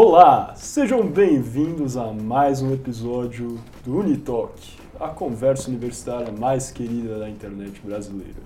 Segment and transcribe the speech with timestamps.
[0.00, 7.28] Olá, sejam bem-vindos a mais um episódio do Unitalk, a conversa universitária mais querida da
[7.28, 8.38] internet brasileira.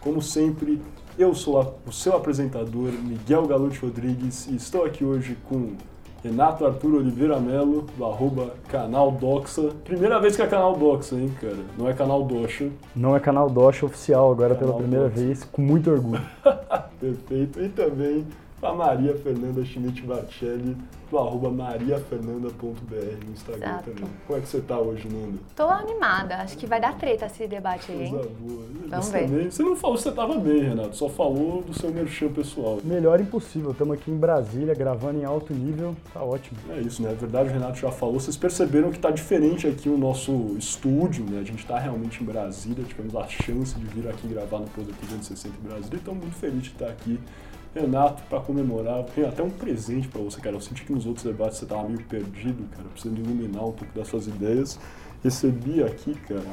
[0.00, 0.82] Como sempre,
[1.16, 5.76] eu sou o seu apresentador, Miguel Galute Rodrigues, e estou aqui hoje com
[6.24, 9.68] Renato Arthur Oliveira Melo, do arroba Canal Doxa.
[9.84, 11.64] Primeira vez que é Canal Doxa, hein, cara?
[11.78, 12.68] Não é Canal Doxa.
[12.96, 15.24] Não é Canal Doxa oficial agora canal pela primeira Doxa.
[15.24, 16.20] vez, com muito orgulho.
[16.98, 17.60] Perfeito.
[17.60, 18.26] E também
[18.62, 20.76] a Maria Fernanda Schmidt Barcelli,
[21.10, 23.90] do arroba mariafernanda.br no Instagram Exato.
[23.90, 24.10] também.
[24.26, 25.38] Como é que você tá hoje, Nanda?
[25.54, 28.10] Tô animada, acho que vai dar treta esse debate aí, hein?
[28.10, 28.66] Coisa boa.
[28.88, 29.28] Vamos ver.
[29.28, 32.80] Também, você não falou que você tava bem, Renato, só falou do seu merchan pessoal.
[32.82, 36.58] Melhor impossível, estamos aqui em Brasília, gravando em alto nível, tá ótimo.
[36.70, 37.12] É isso, né?
[37.12, 38.18] É verdade, o Renato já falou.
[38.18, 41.40] Vocês perceberam que tá diferente aqui o nosso estúdio, né?
[41.40, 44.92] A gente tá realmente em Brasília, tivemos a chance de vir aqui gravar no Poder
[44.94, 47.20] 360 em Brasília, e estamos muito felizes de estar aqui
[47.76, 50.56] Renato, para comemorar, tem até um presente para você, cara.
[50.56, 53.94] Eu senti que nos outros debates você tava meio perdido, cara, precisando iluminar um pouco
[53.94, 54.78] das suas ideias.
[55.22, 56.46] Recebi aqui, cara,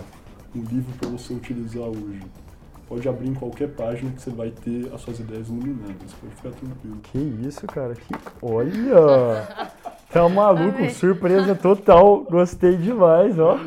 [0.54, 2.22] um livro para você utilizar hoje.
[2.90, 6.14] Pode abrir em qualquer página que você vai ter as suas ideias iluminadas.
[6.20, 6.98] Pode ficar tranquilo.
[7.04, 7.96] Que isso, cara?
[7.96, 8.14] Que...
[8.42, 9.48] Olha!
[10.12, 12.26] Tá maluco, surpresa total.
[12.26, 13.58] Gostei demais, ó.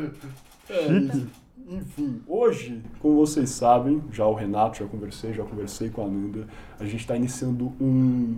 [0.69, 1.17] É Chique.
[1.17, 1.46] Isso.
[1.69, 6.47] Enfim, hoje, como vocês sabem, já o Renato, já conversei, já conversei com a Nanda,
[6.79, 8.37] a gente está iniciando um,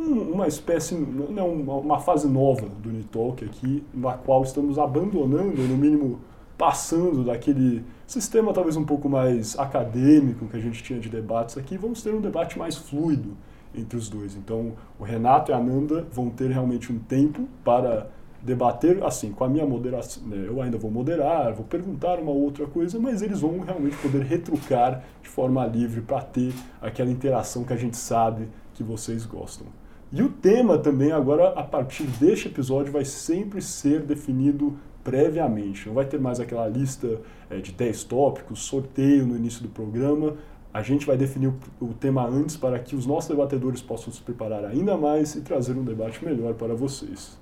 [0.00, 5.60] um, uma espécie, não, uma, uma fase nova do Unitalk aqui, na qual estamos abandonando,
[5.60, 6.18] no mínimo
[6.56, 11.76] passando daquele sistema talvez um pouco mais acadêmico que a gente tinha de debates aqui,
[11.76, 13.36] vamos ter um debate mais fluido
[13.74, 14.34] entre os dois.
[14.34, 18.10] Então, o Renato e a Nanda vão ter realmente um tempo para
[18.46, 22.66] debater assim, com a minha moderação, né, eu ainda vou moderar, vou perguntar uma outra
[22.66, 27.72] coisa, mas eles vão realmente poder retrucar de forma livre para ter aquela interação que
[27.72, 29.66] a gente sabe que vocês gostam.
[30.12, 35.88] E o tema também agora, a partir deste episódio, vai sempre ser definido previamente.
[35.88, 37.20] Não vai ter mais aquela lista
[37.50, 40.36] é, de 10 tópicos, sorteio no início do programa.
[40.72, 44.22] A gente vai definir o, o tema antes para que os nossos debatedores possam se
[44.22, 47.36] preparar ainda mais e trazer um debate melhor para vocês.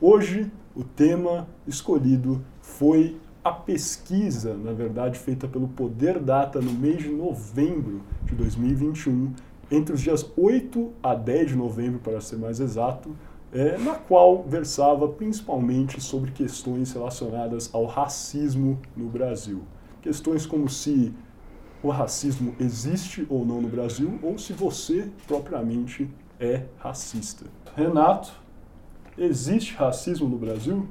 [0.00, 7.02] Hoje, o tema escolhido foi a pesquisa, na verdade, feita pelo Poder Data no mês
[7.02, 9.32] de novembro de 2021,
[9.70, 13.14] entre os dias 8 a 10 de novembro, para ser mais exato,
[13.52, 19.62] é, na qual versava principalmente sobre questões relacionadas ao racismo no Brasil.
[20.02, 21.14] Questões como se
[21.82, 26.10] o racismo existe ou não no Brasil, ou se você propriamente
[26.40, 27.46] é racista.
[27.76, 28.43] Renato,
[29.16, 30.88] Existe racismo no Brasil?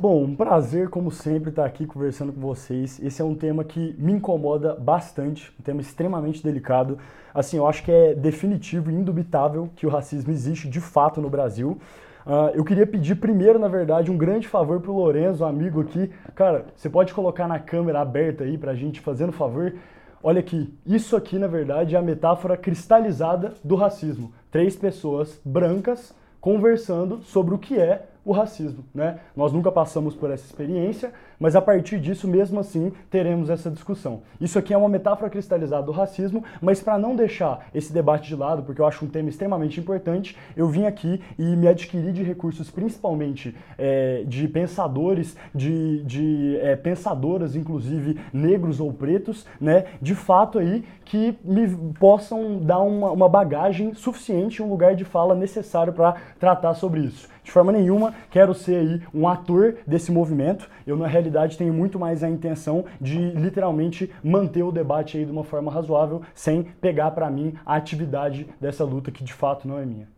[0.00, 2.98] Bom, um prazer, como sempre, estar aqui conversando com vocês.
[3.00, 6.98] Esse é um tema que me incomoda bastante, um tema extremamente delicado.
[7.32, 11.30] Assim, eu acho que é definitivo e indubitável que o racismo existe de fato no
[11.30, 11.78] Brasil.
[12.26, 16.10] Uh, eu queria pedir primeiro, na verdade, um grande favor pro Lorenzo, amigo aqui.
[16.34, 19.74] Cara, você pode colocar na câmera aberta aí pra gente, fazendo favor.
[20.20, 24.32] Olha aqui, isso aqui, na verdade, é a metáfora cristalizada do racismo.
[24.50, 29.20] Três pessoas brancas conversando sobre o que é o racismo, né?
[29.36, 34.20] Nós nunca passamos por essa experiência, mas a partir disso, mesmo assim, teremos essa discussão.
[34.38, 38.36] Isso aqui é uma metáfora cristalizada do racismo, mas para não deixar esse debate de
[38.36, 42.22] lado, porque eu acho um tema extremamente importante, eu vim aqui e me adquiri de
[42.22, 49.86] recursos, principalmente é, de pensadores, de, de é, pensadoras, inclusive negros ou pretos, né?
[50.02, 51.68] De fato aí, que me
[51.98, 57.28] possam dar uma, uma bagagem suficiente, um lugar de fala necessário para tratar sobre isso.
[57.42, 60.68] De forma nenhuma quero ser aí um ator desse movimento.
[60.86, 65.30] Eu, na realidade, tenho muito mais a intenção de literalmente manter o debate aí de
[65.30, 69.78] uma forma razoável, sem pegar para mim a atividade dessa luta que de fato não
[69.78, 70.08] é minha.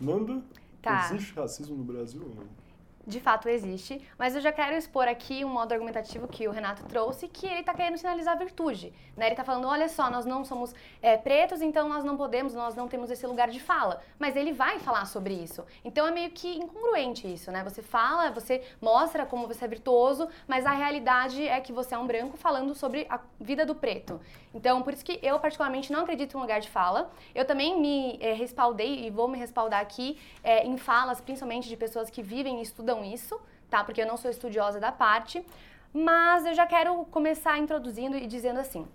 [0.00, 0.42] Nanda,
[0.82, 1.10] tá.
[1.10, 2.65] existe racismo no Brasil ou não?
[3.06, 6.82] De fato existe, mas eu já quero expor aqui um modo argumentativo que o Renato
[6.84, 8.92] trouxe, que ele está querendo sinalizar a virtude.
[9.16, 9.26] Né?
[9.26, 12.74] Ele está falando, olha só, nós não somos é, pretos, então nós não podemos, nós
[12.74, 14.02] não temos esse lugar de fala.
[14.18, 15.64] Mas ele vai falar sobre isso.
[15.84, 17.62] Então é meio que incongruente isso, né?
[17.62, 21.98] Você fala, você mostra como você é virtuoso, mas a realidade é que você é
[21.98, 24.20] um branco falando sobre a vida do preto.
[24.56, 27.10] Então, por isso que eu particularmente não acredito em lugar de fala.
[27.34, 31.76] Eu também me é, respaldei e vou me respaldar aqui é, em falas, principalmente de
[31.76, 33.38] pessoas que vivem e estudam isso,
[33.68, 33.84] tá?
[33.84, 35.44] Porque eu não sou estudiosa da parte,
[35.92, 38.88] mas eu já quero começar introduzindo e dizendo assim: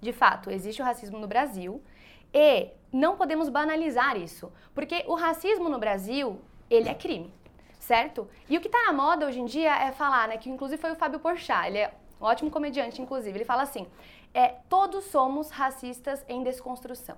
[0.00, 1.82] de fato, existe o racismo no Brasil
[2.32, 6.40] e não podemos banalizar isso, porque o racismo no Brasil,
[6.70, 7.34] ele é crime,
[7.80, 8.28] certo?
[8.48, 10.92] E o que está na moda hoje em dia é falar, né, que inclusive foi
[10.92, 13.84] o Fábio Porchat, ele é um ótimo comediante, inclusive, ele fala assim,
[14.34, 17.16] é, todos somos racistas em desconstrução.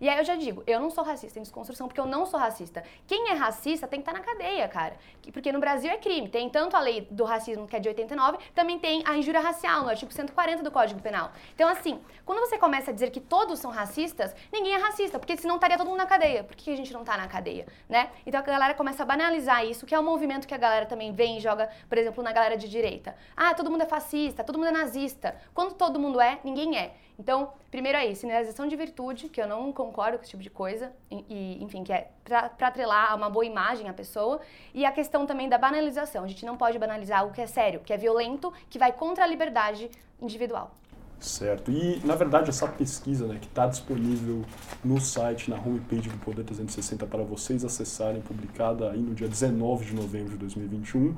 [0.00, 2.38] E aí eu já digo, eu não sou racista em desconstrução porque eu não sou
[2.38, 2.82] racista.
[3.06, 4.96] Quem é racista tem que estar tá na cadeia, cara.
[5.32, 6.28] Porque no Brasil é crime.
[6.28, 9.82] Tem tanto a lei do racismo, que é de 89, também tem a injúria racial,
[9.82, 11.32] no artigo 140 do Código Penal.
[11.54, 15.36] Então, assim, quando você começa a dizer que todos são racistas, ninguém é racista, porque
[15.36, 16.44] senão estaria todo mundo na cadeia.
[16.44, 18.10] Por que a gente não está na cadeia, né?
[18.24, 21.12] Então a galera começa a banalizar isso, que é um movimento que a galera também
[21.12, 23.16] vem e joga, por exemplo, na galera de direita.
[23.36, 25.36] Ah, todo mundo é fascista, todo mundo é nazista.
[25.54, 26.94] Quando todo mundo é, ninguém é.
[27.18, 30.50] Então, primeiro é isso, sinalização de virtude, que eu não concordo com esse tipo de
[30.50, 34.40] coisa, e, enfim, que é para atrelar uma boa imagem à pessoa,
[34.74, 36.24] e a questão também da banalização.
[36.24, 39.24] A gente não pode banalizar algo que é sério, que é violento, que vai contra
[39.24, 39.90] a liberdade
[40.20, 40.74] individual.
[41.18, 41.70] Certo.
[41.70, 44.44] E, na verdade, essa pesquisa né, que está disponível
[44.84, 49.86] no site, na homepage do Poder 360 para vocês acessarem, publicada aí no dia 19
[49.86, 51.16] de novembro de 2021,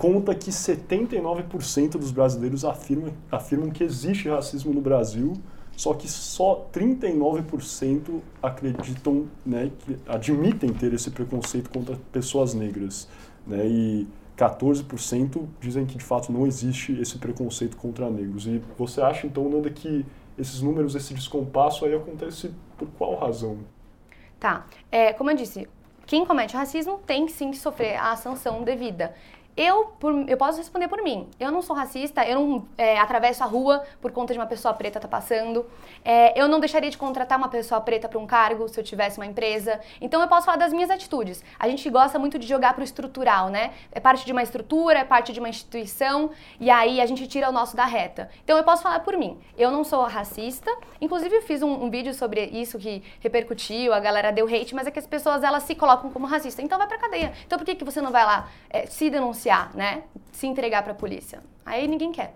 [0.00, 5.34] conta que 79% dos brasileiros afirmam, afirmam que existe racismo no Brasil,
[5.76, 13.06] só que só 39% acreditam, né, que admitem ter esse preconceito contra pessoas negras.
[13.46, 14.08] Né, e
[14.38, 18.46] 14% dizem que de fato não existe esse preconceito contra negros.
[18.46, 20.06] E você acha então, Nanda, que
[20.38, 23.58] esses números, esse descompasso aí acontece por qual razão?
[24.38, 24.66] Tá.
[24.90, 25.68] É, como eu disse,
[26.06, 29.14] quem comete racismo tem sim que sofrer a sanção devida.
[29.62, 31.28] Eu, por, eu posso responder por mim.
[31.38, 34.72] Eu não sou racista, eu não é, atravesso a rua por conta de uma pessoa
[34.72, 35.66] preta tá passando.
[36.02, 39.18] É, eu não deixaria de contratar uma pessoa preta para um cargo se eu tivesse
[39.18, 39.78] uma empresa.
[40.00, 41.44] Então eu posso falar das minhas atitudes.
[41.58, 43.72] A gente gosta muito de jogar pro estrutural, né?
[43.92, 47.46] É parte de uma estrutura, é parte de uma instituição, e aí a gente tira
[47.46, 48.30] o nosso da reta.
[48.42, 49.38] Então eu posso falar por mim.
[49.58, 50.74] Eu não sou racista.
[51.02, 54.86] Inclusive eu fiz um, um vídeo sobre isso que repercutiu, a galera deu hate, mas
[54.86, 56.62] é que as pessoas elas se colocam como racista.
[56.62, 57.34] Então vai pra cadeia.
[57.46, 59.49] Então por que, que você não vai lá é, se denunciar?
[59.50, 60.04] Denunciar, né?
[60.32, 61.40] Se entregar para a polícia.
[61.66, 62.34] Aí ninguém quer.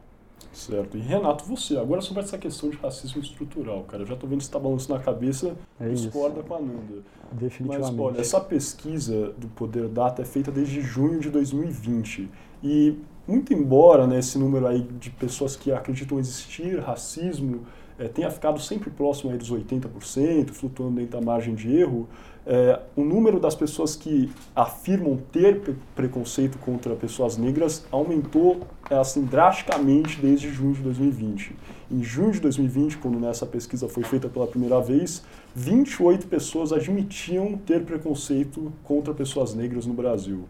[0.53, 0.97] Certo.
[0.97, 4.39] E Renato, você, agora sobre essa questão de racismo estrutural, cara, eu já tô vendo
[4.39, 7.03] que você tá balançando na cabeça, é discorda com a Nanda.
[7.33, 7.93] Definitivamente.
[7.93, 12.29] Mas, olha, essa pesquisa do Poder Data é feita desde junho de 2020.
[12.63, 12.97] E,
[13.27, 17.67] muito embora né, esse número aí de pessoas que acreditam existir racismo
[17.99, 22.09] é, tenha ficado sempre próximo aí dos 80%, flutuando dentro da margem de erro,
[22.46, 28.61] é, o número das pessoas que afirmam ter preconceito contra pessoas negras aumentou
[28.91, 31.56] é, assim drasticamente desde junho de 2020.
[31.91, 35.25] Em junho de 2020, quando nessa pesquisa foi feita pela primeira vez,
[35.55, 40.44] 28 pessoas admitiam ter preconceito contra pessoas negras no Brasil.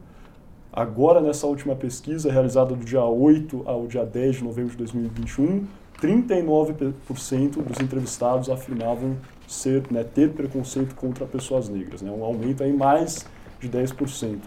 [0.73, 5.65] Agora, nessa última pesquisa, realizada do dia 8 ao dia 10 de novembro de 2021,
[6.01, 12.73] 39% dos entrevistados afirmavam ser, né, ter preconceito contra pessoas negras, né, um aumento aí
[12.73, 13.27] mais
[13.61, 14.39] de 10%.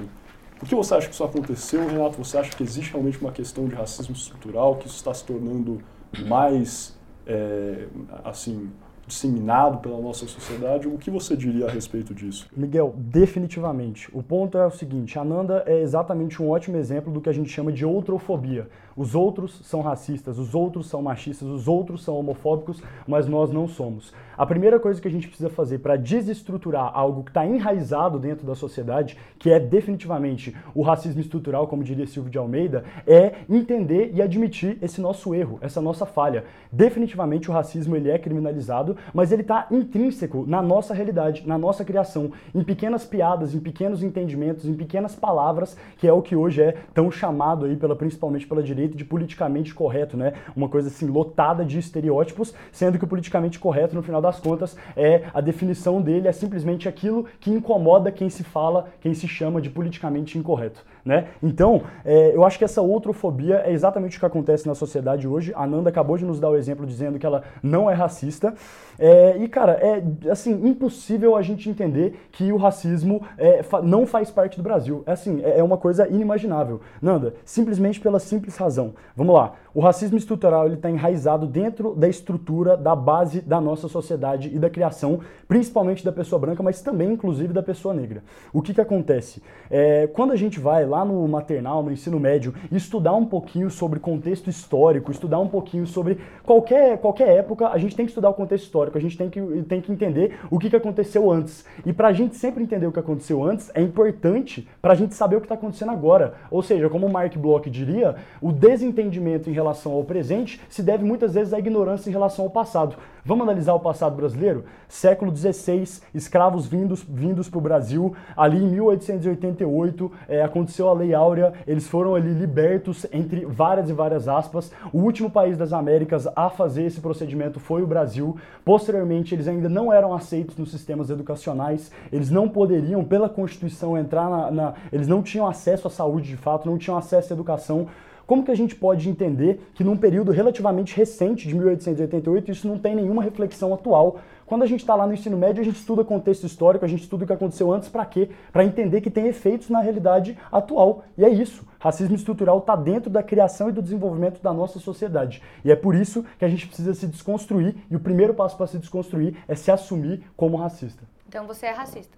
[0.59, 2.17] Por que você acha que isso aconteceu, Renato?
[2.17, 5.81] Você acha que existe realmente uma questão de racismo estrutural, que isso está se tornando
[6.25, 7.87] mais, é,
[8.23, 8.71] assim,
[9.07, 10.87] disseminado pela nossa sociedade.
[10.87, 12.47] O que você diria a respeito disso?
[12.55, 14.09] Miguel, definitivamente.
[14.13, 17.33] O ponto é o seguinte: a Nanda é exatamente um ótimo exemplo do que a
[17.33, 18.67] gente chama de outrofobia.
[18.97, 23.67] Os outros são racistas, os outros são machistas, os outros são homofóbicos, mas nós não
[23.67, 24.11] somos.
[24.35, 28.45] A primeira coisa que a gente precisa fazer para desestruturar algo que está enraizado dentro
[28.45, 34.11] da sociedade, que é definitivamente o racismo estrutural, como diria Silvio de Almeida, é entender
[34.15, 36.45] e admitir esse nosso erro, essa nossa falha.
[36.71, 41.83] Definitivamente o racismo ele é criminalizado mas ele está intrínseco na nossa realidade, na nossa
[41.83, 46.61] criação, em pequenas piadas, em pequenos entendimentos, em pequenas palavras, que é o que hoje
[46.61, 50.33] é tão chamado aí pela principalmente pela direita de politicamente correto, né?
[50.55, 54.77] Uma coisa assim lotada de estereótipos, sendo que o politicamente correto no final das contas
[54.95, 59.61] é a definição dele é simplesmente aquilo que incomoda quem se fala, quem se chama
[59.61, 60.83] de politicamente incorreto.
[61.07, 61.29] Né?
[61.41, 65.53] Então, é, eu acho que essa outrofobia é exatamente o que acontece na sociedade hoje.
[65.55, 68.53] A Nanda acabou de nos dar o exemplo dizendo que ela não é racista.
[68.99, 74.05] É, e, cara, é assim, impossível a gente entender que o racismo é, fa não
[74.05, 75.03] faz parte do Brasil.
[75.05, 76.81] É assim, é, é uma coisa inimaginável.
[77.01, 78.93] Nanda, simplesmente pela simples razão.
[79.15, 79.53] Vamos lá.
[79.73, 84.59] O racismo estrutural ele está enraizado dentro da estrutura, da base da nossa sociedade e
[84.59, 88.23] da criação, principalmente da pessoa branca, mas também, inclusive, da pessoa negra.
[88.51, 89.41] O que, que acontece?
[89.69, 93.99] É, quando a gente vai lá no maternal, no ensino médio, estudar um pouquinho sobre
[93.99, 98.33] contexto histórico, estudar um pouquinho sobre qualquer, qualquer época, a gente tem que estudar o
[98.33, 101.65] contexto histórico, a gente tem que, tem que entender o que, que aconteceu antes.
[101.85, 105.15] E para a gente sempre entender o que aconteceu antes, é importante para a gente
[105.15, 106.33] saber o que está acontecendo agora.
[106.51, 110.81] Ou seja, como o Mark Bloch diria, o desentendimento em relação relação ao presente se
[110.81, 112.95] deve muitas vezes à ignorância em relação ao passado.
[113.23, 114.63] Vamos analisar o passado brasileiro?
[114.87, 118.15] Século XVI, escravos vindos, vindos para o Brasil.
[118.37, 123.93] Ali em 1888 é, aconteceu a Lei Áurea, eles foram ali libertos entre várias e
[123.93, 124.71] várias aspas.
[124.91, 128.35] O último país das Américas a fazer esse procedimento foi o Brasil.
[128.65, 134.29] Posteriormente, eles ainda não eram aceitos nos sistemas educacionais, eles não poderiam, pela Constituição, entrar
[134.29, 137.87] na, na eles não tinham acesso à saúde de fato, não tinham acesso à educação.
[138.27, 142.77] Como que a gente pode entender que num período relativamente recente de 1888 isso não
[142.77, 144.19] tem nenhuma reflexão atual?
[144.47, 147.03] Quando a gente está lá no ensino médio, a gente estuda contexto histórico, a gente
[147.03, 148.29] estuda o que aconteceu antes, para quê?
[148.51, 151.03] Para entender que tem efeitos na realidade atual.
[151.17, 151.67] E é isso.
[151.77, 155.43] Racismo estrutural está dentro da criação e do desenvolvimento da nossa sociedade.
[155.65, 158.67] E é por isso que a gente precisa se desconstruir, e o primeiro passo para
[158.67, 161.03] se desconstruir é se assumir como racista.
[161.27, 162.17] Então você é racista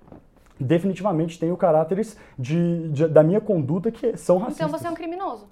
[0.60, 4.68] definitivamente tenho caráteres de, de, da minha conduta que são racistas.
[4.68, 5.48] Então você é um criminoso.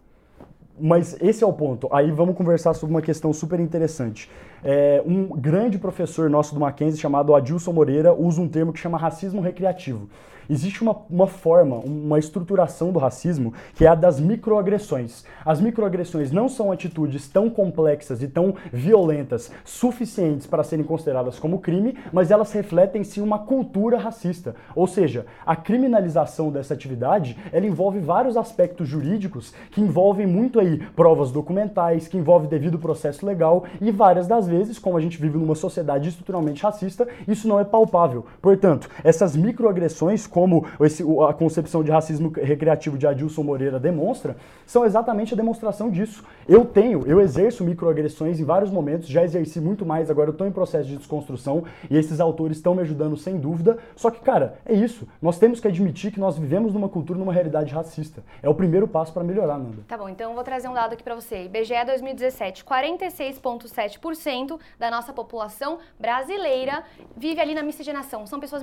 [0.79, 1.87] Mas esse é o ponto.
[1.91, 4.29] Aí vamos conversar sobre uma questão super interessante.
[4.63, 8.97] É, um grande professor nosso do Mackenzie, chamado Adilson Moreira, usa um termo que chama
[8.97, 10.07] racismo recreativo.
[10.49, 15.25] Existe uma, uma forma, uma estruturação do racismo que é a das microagressões.
[15.45, 21.59] As microagressões não são atitudes tão complexas e tão violentas suficientes para serem consideradas como
[21.59, 24.55] crime, mas elas refletem sim uma cultura racista.
[24.75, 30.77] Ou seja, a criminalização dessa atividade, ela envolve vários aspectos jurídicos que envolvem muito aí
[30.95, 35.37] provas documentais, que envolve devido processo legal e várias das vezes, como a gente vive
[35.37, 38.25] numa sociedade estruturalmente racista, isso não é palpável.
[38.41, 44.85] Portanto, essas microagressões, como esse, a concepção de racismo recreativo de Adilson Moreira demonstra, são
[44.85, 46.23] exatamente a demonstração disso.
[46.47, 50.45] Eu tenho, eu exerço microagressões em vários momentos, já exerci muito mais, agora eu estou
[50.45, 53.79] em processo de desconstrução e esses autores estão me ajudando sem dúvida.
[53.95, 55.07] Só que, cara, é isso.
[55.19, 58.23] Nós temos que admitir que nós vivemos numa cultura, numa realidade racista.
[58.43, 59.79] É o primeiro passo para melhorar, Nanda.
[59.87, 61.45] Tá bom, então eu vou trazer um dado aqui para você.
[61.45, 66.83] IBGE 2017, 46,7% da nossa população brasileira
[67.15, 68.61] vive ali na miscigenação, são pessoas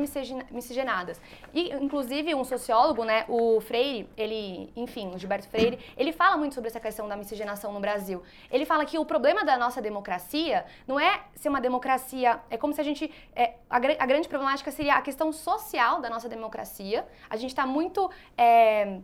[0.52, 1.20] miscigenadas.
[1.52, 6.54] E, inclusive, um sociólogo, né, o Freire, ele, enfim, o Gilberto Freire, ele fala muito
[6.54, 8.22] sobre essa questão da miscigenação no Brasil.
[8.50, 12.72] Ele fala que o problema da nossa democracia não é ser uma democracia, é como
[12.72, 17.06] se a gente, é, a, a grande problemática seria a questão social da nossa democracia.
[17.28, 18.10] A gente está muito...
[18.36, 18.98] É,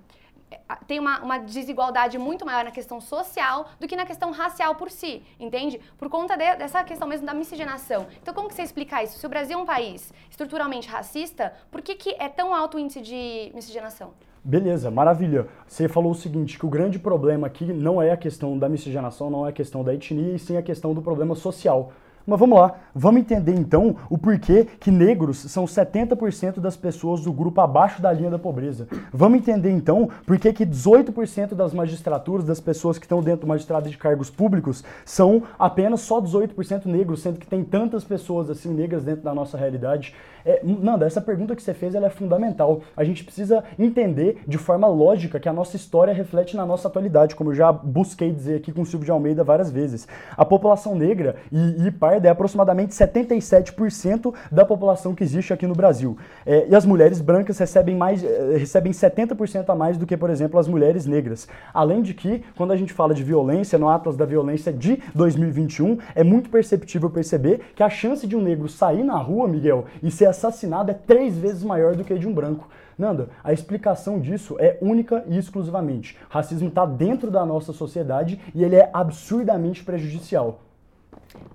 [0.86, 4.90] tem uma, uma, desigualdade muito maior na questão social do que na questão racial por
[4.90, 5.80] si, entende?
[5.96, 8.06] Por conta de, dessa questão mesmo da miscigenação.
[8.20, 9.18] Então, como que você explica isso?
[9.18, 12.80] Se o Brasil é um país estruturalmente racista, por que, que é tão alto o
[12.80, 14.12] índice de miscigenação?
[14.42, 15.48] Beleza, maravilha.
[15.66, 19.28] Você falou o seguinte, que o grande problema aqui não é a questão da miscigenação,
[19.28, 21.92] não é a questão da etnia, e sim a questão do problema social.
[22.26, 27.32] Mas vamos lá, vamos entender então o porquê que negros são 70% das pessoas do
[27.32, 28.86] grupo abaixo da linha da pobreza.
[29.12, 33.88] Vamos entender então porquê que 18% das magistraturas, das pessoas que estão dentro do magistrado
[33.88, 39.04] de cargos públicos, são apenas só 18% negros, sendo que tem tantas pessoas assim negras
[39.04, 40.14] dentro da nossa realidade.
[40.44, 42.82] É, Nanda, essa pergunta que você fez é fundamental.
[42.96, 47.34] A gente precisa entender de forma lógica que a nossa história reflete na nossa atualidade,
[47.34, 50.06] como eu já busquei dizer aqui com o Silvio de Almeida várias vezes.
[50.36, 55.74] A população negra e, e parda é aproximadamente 77% da população que existe aqui no
[55.74, 56.16] Brasil.
[56.46, 60.30] É, e as mulheres brancas recebem, mais, é, recebem 70% a mais do que, por
[60.30, 61.48] exemplo, as mulheres negras.
[61.72, 65.98] Além de que, quando a gente fala de violência, no Atlas da Violência de 2021,
[66.14, 70.10] é muito perceptível perceber que a chance de um negro sair na rua, Miguel, e
[70.10, 72.68] ser assassinado é três vezes maior do que de um branco.
[72.98, 76.18] Nanda, a explicação disso é única e exclusivamente.
[76.28, 80.60] Racismo está dentro da nossa sociedade e ele é absurdamente prejudicial.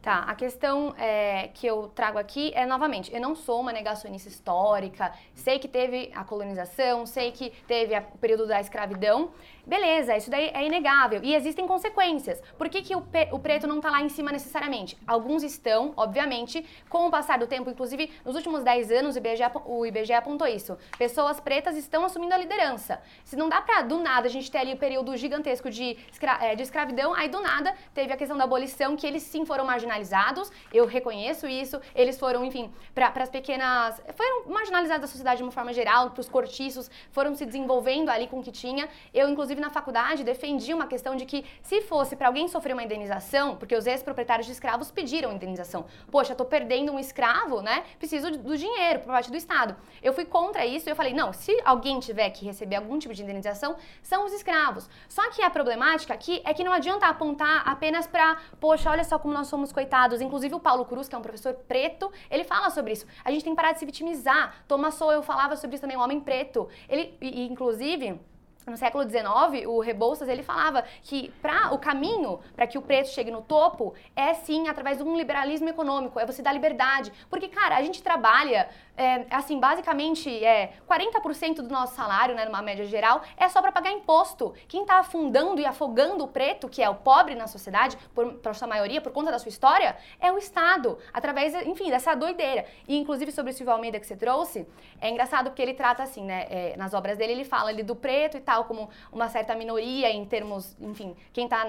[0.02, 4.30] Tá, a questão é, que eu trago aqui é, novamente, eu não sou uma negacionista
[4.30, 9.32] histórica, sei que teve a colonização, sei que teve o período da escravidão,
[9.66, 11.22] Beleza, isso daí é inegável.
[11.24, 12.40] E existem consequências.
[12.56, 14.96] Por que, que o, o preto não está lá em cima necessariamente?
[15.08, 19.44] Alguns estão, obviamente, com o passar do tempo, inclusive nos últimos 10 anos, o IBGE,
[19.66, 20.78] o IBGE apontou isso.
[21.00, 23.02] Pessoas pretas estão assumindo a liderança.
[23.24, 25.98] Se não dá para, do nada, a gente ter ali o um período gigantesco de,
[26.12, 29.46] escra é, de escravidão, aí do nada teve a questão da abolição, que eles sim
[29.46, 34.02] foram marginalizados, eu reconheço isso, eles foram, enfim, para as pequenas.
[34.16, 38.28] foram marginalizados da sociedade de uma forma geral, para os cortiços, foram se desenvolvendo ali
[38.28, 38.88] com o que tinha.
[39.14, 42.84] Eu, inclusive, na faculdade, defendi uma questão de que se fosse para alguém sofrer uma
[42.84, 45.86] indenização, porque os ex-proprietários de escravos pediram indenização.
[46.12, 47.84] Poxa, tô perdendo um escravo, né?
[47.98, 49.76] Preciso do dinheiro por parte do Estado.
[50.02, 53.14] Eu fui contra isso e eu falei, não, se alguém tiver que receber algum tipo
[53.14, 54.90] de indenização, são os escravos.
[55.08, 59.18] Só que a problemática aqui é que não adianta apontar apenas para, poxa, olha só
[59.18, 60.22] como nós somos coitados.
[60.22, 63.06] Inclusive o Paulo Cruz, que é um professor preto, ele fala sobre isso.
[63.24, 64.64] A gente tem que parar de se vitimizar.
[64.68, 66.68] Thomas Sowell falava sobre isso também, um homem preto.
[66.90, 68.20] Ele, e, inclusive,
[68.68, 73.10] no século XIX, o Rebouças ele falava que para o caminho para que o preto
[73.10, 77.48] chegue no topo é sim através de um liberalismo econômico, é você dar liberdade, porque
[77.48, 82.86] cara a gente trabalha é, assim basicamente é 40% do nosso salário, né, numa média
[82.86, 84.54] geral, é só para pagar imposto.
[84.68, 88.56] Quem está afundando e afogando o preto, que é o pobre na sociedade, por, por
[88.56, 92.66] sua maioria, por conta da sua história, é o Estado, através, enfim, dessa doideira.
[92.88, 94.68] E inclusive sobre o Silvio Almeida que você trouxe,
[95.00, 97.96] é engraçado porque ele trata assim, né, é, nas obras dele ele fala ali do
[97.96, 101.66] preto e tal como uma certa minoria em termos, enfim, quem está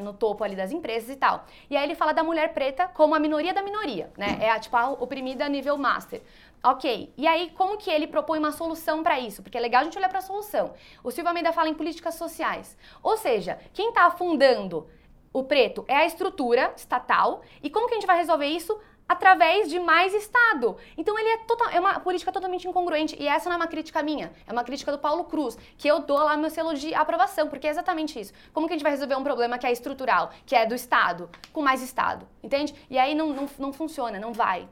[0.00, 1.44] no topo ali das empresas e tal.
[1.68, 4.38] E aí ele fala da mulher preta como a minoria da minoria, né?
[4.40, 6.22] É a, tipo, a oprimida nível master.
[6.62, 9.42] Ok, e aí como que ele propõe uma solução para isso?
[9.42, 10.74] Porque é legal a gente olhar para a solução.
[11.02, 12.76] O Silvio Almeida fala em políticas sociais.
[13.02, 14.86] Ou seja, quem está afundando
[15.32, 17.40] o preto é a estrutura estatal.
[17.62, 18.78] E como que a gente vai resolver isso?
[19.08, 20.76] através de mais Estado.
[20.96, 23.16] Então ele é, total, é uma política totalmente incongruente.
[23.18, 25.98] E essa não é uma crítica minha, é uma crítica do Paulo Cruz, que eu
[25.98, 28.32] dou lá meu selo de aprovação, porque é exatamente isso.
[28.52, 31.28] Como que a gente vai resolver um problema que é estrutural, que é do Estado,
[31.52, 32.24] com mais Estado?
[32.40, 32.72] Entende?
[32.88, 34.68] E aí não, não, não funciona, não vai.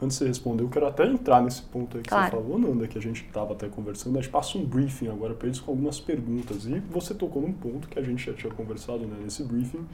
[0.00, 2.30] Antes de você responder, eu quero até entrar nesse ponto aí que claro.
[2.30, 4.18] você falou, Nanda, que a gente estava até conversando.
[4.18, 6.66] A gente passa um briefing agora para eles com algumas perguntas.
[6.66, 9.84] E você tocou num ponto que a gente já tinha conversado né, nesse briefing,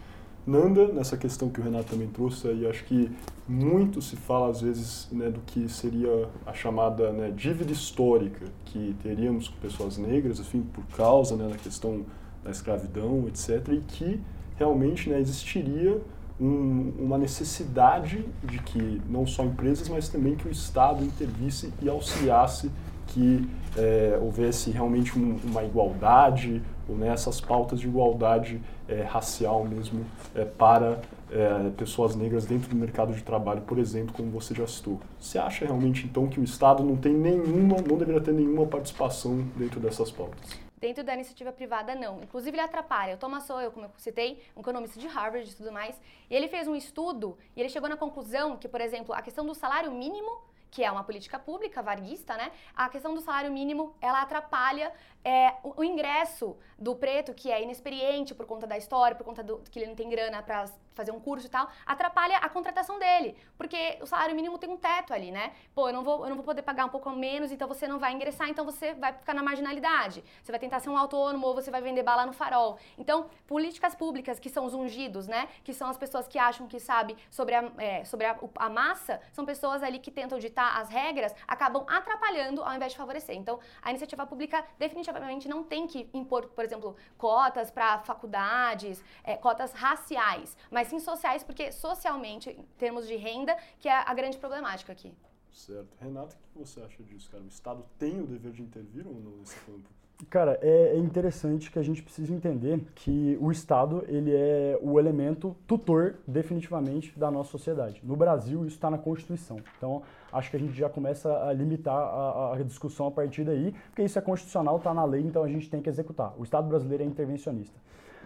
[0.46, 3.10] Nanda, nessa questão que o Renato também trouxe, aí acho que
[3.48, 8.94] muito se fala às vezes né, do que seria a chamada né, dívida histórica que
[9.02, 12.04] teríamos com pessoas negras, enfim, por causa né, da questão
[12.42, 14.20] da escravidão, etc., e que
[14.56, 15.98] realmente né, existiria
[16.40, 21.88] um, uma necessidade de que não só empresas, mas também que o Estado intervisse e
[21.88, 22.70] auxiliasse
[23.08, 29.64] que é, houvesse realmente um, uma igualdade, ou né, essas pautas de igualdade é, racial
[29.64, 31.00] mesmo é, para
[31.30, 35.00] é, pessoas negras dentro do mercado de trabalho, por exemplo, como você já citou.
[35.20, 39.44] Você acha realmente então que o Estado não tem nenhuma, não deveria ter nenhuma participação
[39.56, 40.63] dentro dessas pautas?
[40.76, 42.22] Dentro da iniciativa privada, não.
[42.22, 43.14] Inclusive, ele atrapalha.
[43.14, 46.48] O Thomas Sowell, como eu citei, um economista de Harvard e tudo mais, e ele
[46.48, 49.90] fez um estudo e ele chegou na conclusão que, por exemplo, a questão do salário
[49.90, 50.42] mínimo
[50.74, 52.50] que é uma política pública varguista, né?
[52.74, 54.92] A questão do salário mínimo, ela atrapalha
[55.24, 59.42] é, o, o, ingresso do preto, que é inexperiente por conta da história, por conta
[59.42, 62.98] do que ele não tem grana para fazer um curso e tal, atrapalha a contratação
[62.98, 65.52] dele, porque o salário mínimo tem um teto ali, né?
[65.74, 67.98] Pô, eu não vou, eu não vou poder pagar um pouco menos, então você não
[67.98, 70.22] vai ingressar, então você vai ficar na marginalidade.
[70.42, 72.78] Você vai tentar ser um autônomo ou você vai vender bala no farol.
[72.96, 75.48] Então, políticas públicas que são os ungidos, né?
[75.64, 79.20] Que são as pessoas que acham que sabe sobre a, é, sobre a, a massa,
[79.32, 83.36] são pessoas ali que tentam ditar as regras, acabam atrapalhando ao invés de favorecer.
[83.36, 85.13] Então, a iniciativa pública definitivamente
[85.48, 91.42] não tem que impor, por exemplo, cotas para faculdades, é, cotas raciais, mas sim sociais,
[91.42, 95.12] porque socialmente, em termos de renda, que é a grande problemática aqui.
[95.50, 95.96] Certo.
[96.00, 97.42] Renato, o que você acha disso, cara?
[97.42, 99.88] O Estado tem o dever de intervir ou não nesse campo?
[100.30, 104.98] Cara, é, é interessante que a gente precisa entender que o Estado ele é o
[104.98, 108.00] elemento tutor definitivamente da nossa sociedade.
[108.04, 109.58] No Brasil isso está na Constituição.
[109.76, 113.74] Então acho que a gente já começa a limitar a, a discussão a partir daí,
[113.90, 116.32] porque isso é constitucional, está na lei, então a gente tem que executar.
[116.38, 117.78] O Estado brasileiro é intervencionista.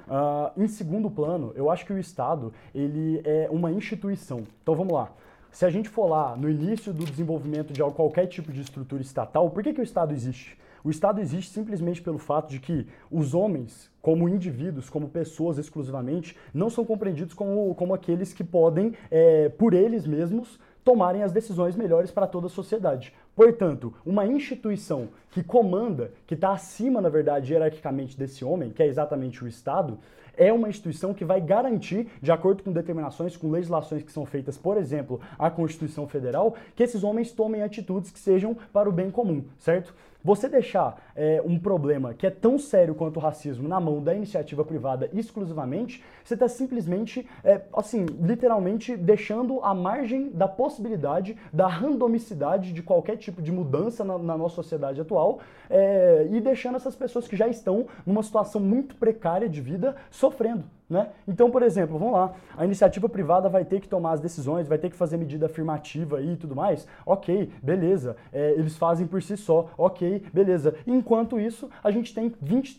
[0.07, 4.43] Uh, em segundo plano, eu acho que o Estado ele é uma instituição.
[4.63, 5.11] Então vamos lá.
[5.51, 9.51] Se a gente for lá no início do desenvolvimento de qualquer tipo de estrutura estatal,
[9.51, 10.59] por que, que o Estado existe?
[10.85, 16.37] O Estado existe simplesmente pelo fato de que os homens, como indivíduos, como pessoas exclusivamente,
[16.55, 21.77] não são compreendidos como, como aqueles que podem, é, por eles mesmos, tomarem as decisões
[21.77, 23.13] melhores para toda a sociedade.
[23.37, 28.87] Portanto, uma instituição que comanda, que está acima, na verdade, hierarquicamente desse homem, que é
[28.87, 29.99] exatamente o Estado,
[30.39, 34.57] é uma instituição que vai garantir, de acordo com determinações, com legislações que são feitas,
[34.57, 39.11] por exemplo, a Constituição Federal, que esses homens tomem atitudes que sejam para o bem
[39.11, 39.93] comum, certo?
[40.23, 44.13] Você deixar é, um problema que é tão sério quanto o racismo na mão da
[44.13, 51.69] iniciativa privada exclusivamente, você está simplesmente, é, assim, literalmente deixando a margem da possibilidade da
[51.69, 55.39] randomicidade de qualquer tipo de mudança na, na nossa sociedade atual
[55.71, 60.65] é, e deixando essas pessoas que já estão numa situação muito precária de vida sofrendo.
[60.89, 61.11] Né?
[61.27, 64.79] Então, por exemplo, vamos lá, a iniciativa privada vai ter que tomar as decisões, vai
[64.79, 66.87] ter que fazer medida afirmativa e tudo mais.
[67.05, 70.75] Ok, beleza, é, eles fazem por si só, ok, beleza.
[70.87, 72.79] Enquanto isso, a gente tem, 20,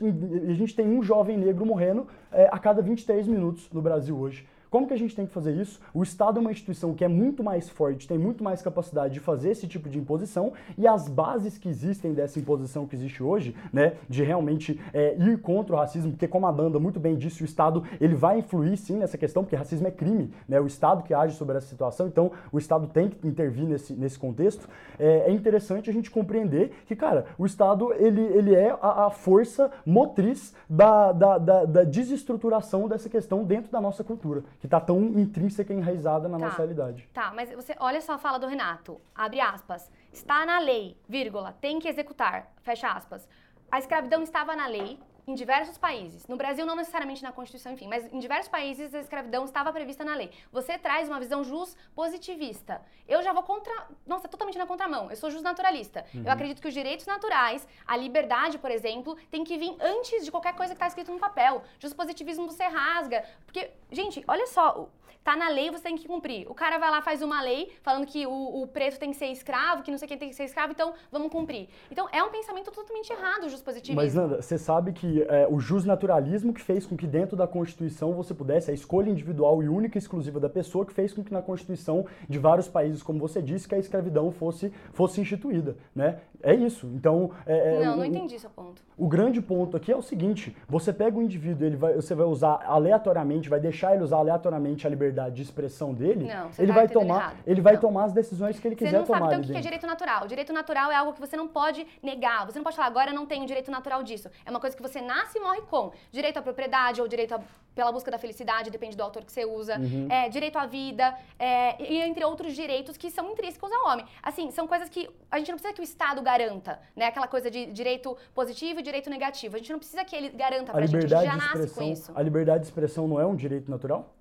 [0.49, 4.47] a gente tem um jovem negro morrendo é, a cada 23 minutos no Brasil hoje
[4.69, 5.79] Como que a gente tem que fazer isso?
[5.93, 9.19] O Estado é uma instituição que é muito mais forte, tem muito mais capacidade de
[9.19, 13.55] fazer esse tipo de imposição e as bases que existem dessa imposição que existe hoje,
[13.73, 17.41] né, de realmente é, ir contra o racismo, porque como a Danda muito bem disse,
[17.41, 21.03] o Estado ele vai influir sim nessa questão, porque racismo é crime, né, o Estado
[21.03, 24.67] que age sobre essa situação, então o Estado tem que intervir nesse, nesse contexto.
[24.99, 29.09] É, é interessante a gente compreender que, cara, o Estado ele, ele é a, a
[29.09, 34.79] força motriz da, da, da, da, desestruturação dessa questão dentro da nossa cultura, que está
[34.79, 37.09] tão intrínseca e enraizada na tá, nossa realidade.
[37.13, 41.53] Tá, mas você olha só a fala do Renato, abre aspas, está na lei, vírgula,
[41.61, 43.27] tem que executar, fecha aspas.
[43.71, 46.25] A escravidão estava na lei, em diversos países.
[46.27, 50.03] No Brasil, não necessariamente na Constituição, enfim, mas em diversos países a escravidão estava prevista
[50.03, 50.31] na lei.
[50.51, 52.81] Você traz uma visão jus positivista.
[53.07, 53.71] Eu já vou contra.
[54.07, 55.09] Nossa, totalmente na contramão.
[55.09, 56.05] Eu sou jus naturalista.
[56.13, 56.23] Uhum.
[56.25, 60.31] Eu acredito que os direitos naturais, a liberdade, por exemplo, tem que vir antes de
[60.31, 61.61] qualquer coisa que está escrito no papel.
[61.79, 63.23] Jus positivismo você rasga.
[63.45, 64.89] Porque, gente, olha só,
[65.23, 66.49] tá na lei, você tem que cumprir.
[66.49, 69.27] O cara vai lá, faz uma lei falando que o, o preto tem que ser
[69.27, 71.69] escravo, que não sei quem tem que ser escravo, então vamos cumprir.
[71.91, 73.95] Então é um pensamento totalmente errado o positivismo.
[73.95, 78.13] Mas, Nanda, você sabe que é, o justnaturalismo que fez com que dentro da Constituição
[78.13, 81.33] você pudesse, a escolha individual e única e exclusiva da pessoa, que fez com que
[81.33, 86.19] na Constituição de vários países, como você disse, que a escravidão fosse, fosse instituída, né?
[86.41, 86.87] É isso.
[86.87, 87.31] Então.
[87.45, 88.81] É, é, não, não entendi esse ponto.
[88.97, 92.25] O grande ponto aqui é o seguinte: você pega o indivíduo, ele vai, você vai
[92.25, 96.73] usar aleatoriamente, vai deixar ele usar aleatoriamente a liberdade de expressão dele, não, ele tá
[96.73, 97.37] vai tomar, errado.
[97.47, 97.81] ele vai não.
[97.81, 99.05] tomar as decisões que ele quiser tomar.
[99.05, 100.23] Você não sabe então o que é direito natural.
[100.25, 102.45] O direito natural é algo que você não pode negar.
[102.45, 104.29] Você não pode falar agora eu não tenho direito natural disso.
[104.45, 105.91] É uma coisa que você nasce e morre com.
[106.11, 107.39] Direito à propriedade ou direito a,
[107.73, 109.79] pela busca da felicidade, depende do autor que você usa.
[109.79, 110.07] Uhum.
[110.09, 114.05] É, direito à vida é, e entre outros direitos que são intrínsecos ao homem.
[114.21, 117.05] Assim, são coisas que a gente não precisa que o Estado garanta, né?
[117.05, 119.55] Aquela coisa de direito positivo e direito negativo.
[119.55, 121.83] A gente não precisa que ele garanta pra a gente, a gente já nasce com
[121.83, 122.11] isso.
[122.15, 124.18] A liberdade de expressão não é um direito natural?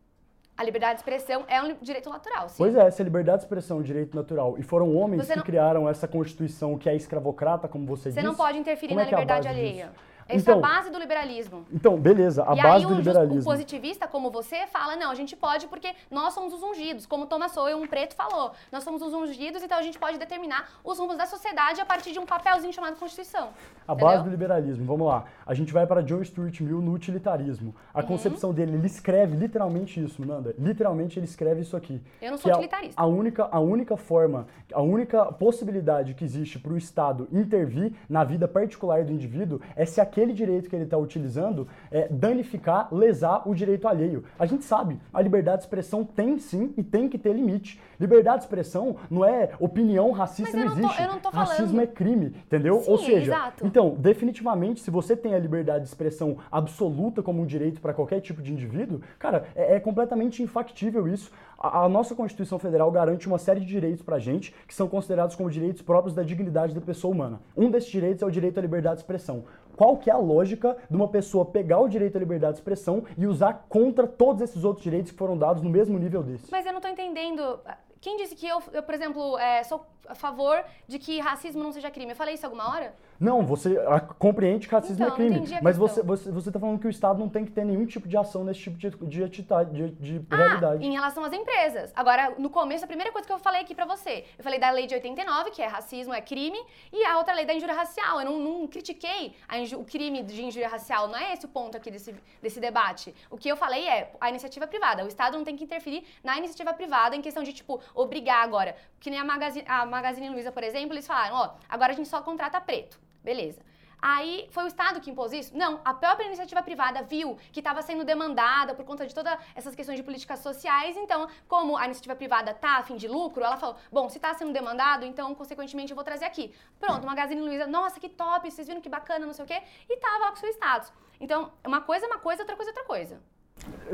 [0.59, 2.57] A liberdade de expressão é um direito natural, sim.
[2.59, 5.43] Pois é, se a liberdade de expressão é um direito natural e foram homens que
[5.43, 8.21] criaram essa constituição que é escravocrata, como você, você disse...
[8.21, 9.87] Você não pode interferir na é, é liberdade alheia.
[9.87, 10.09] Disso?
[10.29, 11.67] Essa então, é a então, base do liberalismo.
[11.73, 13.41] Então, beleza, a e base aí, do liberalismo.
[13.41, 17.27] O positivista, como você, fala, não, a gente pode porque nós somos os ungidos, como
[17.27, 18.53] Thomas Sowell, um preto, falou.
[18.71, 22.13] Nós somos os ungidos, então a gente pode determinar os rumos da sociedade a partir
[22.13, 23.49] de um papelzinho chamado Constituição.
[23.87, 24.07] A entendeu?
[24.07, 25.25] base do liberalismo, vamos lá.
[25.47, 27.75] A gente vai para John Stuart Mill no utilitarismo.
[27.95, 28.07] A uhum.
[28.07, 30.55] concepção dele, ele escreve literalmente isso, Nanda.
[30.59, 32.03] Literalmente ele escreve isso aqui.
[32.21, 33.01] Eu não sou utilitarista.
[33.01, 37.95] A, a, única, a única forma, a única possibilidade que existe para o Estado intervir
[38.09, 42.93] na vida particular do indivíduo é se aquele direito que ele está utilizando é danificar,
[42.93, 44.25] lesar o direito alheio.
[44.39, 47.81] A gente sabe, a liberdade de expressão tem sim e tem que ter limite.
[47.99, 50.97] Liberdade de expressão não é opinião racista, não, não, existe.
[50.97, 52.81] Tô, eu não tô Racismo é crime, entendeu?
[52.81, 53.67] Sim, Ou seja, exato.
[53.67, 58.21] então, definitivamente, se você tem a liberdade de expressão absoluta como um direito para qualquer
[58.21, 61.31] tipo de indivíduo, cara, é, é completamente infactível isso.
[61.59, 65.35] A, a, nossa Constituição Federal garante uma série de direitos pra gente que são considerados
[65.35, 67.41] como direitos próprios da dignidade da pessoa humana.
[67.57, 69.45] Um desses direitos é o direito à liberdade de expressão
[69.79, 73.05] qual que é a lógica de uma pessoa pegar o direito à liberdade de expressão
[73.17, 76.51] e usar contra todos esses outros direitos que foram dados no mesmo nível desse?
[76.51, 77.61] Mas eu não estou entendendo.
[78.01, 81.73] Quem disse que eu, eu por exemplo, é, sou a favor de que racismo não
[81.73, 82.13] seja crime?
[82.13, 82.95] Eu falei isso alguma hora?
[83.19, 85.59] Não, você a, compreende que racismo então, é crime.
[85.63, 88.07] mas você, você, você tá falando que o Estado não tem que ter nenhum tipo
[88.07, 90.87] de ação nesse tipo de, de, de, de ah, realidade.
[90.87, 91.93] Em relação às empresas.
[91.97, 94.71] Agora, no começo, a primeira coisa que eu falei aqui pra você, eu falei da
[94.71, 96.59] lei de 89, que é racismo é crime,
[96.93, 98.21] e a outra lei da injúria racial.
[98.21, 99.35] Eu não, não critiquei
[99.77, 101.09] o crime de injúria racial.
[101.09, 103.15] Não é esse o ponto aqui desse, desse debate.
[103.31, 105.05] O que eu falei é a iniciativa privada.
[105.05, 108.77] O Estado não tem que interferir na iniciativa privada em questão de, tipo, obrigar agora.
[109.01, 112.09] Que nem a Magazine, a Magazine Luiza, por exemplo, eles falaram, ó, agora a gente
[112.09, 112.99] só contrata preto.
[113.23, 113.61] Beleza.
[114.01, 115.57] Aí foi o Estado que impôs isso?
[115.57, 119.75] Não, a própria iniciativa privada viu que estava sendo demandada por conta de todas essas
[119.75, 123.57] questões de políticas sociais, então, como a iniciativa privada tá a fim de lucro, ela
[123.57, 126.55] falou: bom, se está sendo demandado, então, consequentemente, eu vou trazer aqui.
[126.79, 129.97] Pronto, Magazine Luiza, nossa, que top, vocês viram que bacana, não sei o quê, e
[129.97, 130.93] tava lá com o seu status.
[131.21, 133.21] Então, uma coisa é uma coisa, outra coisa é outra coisa.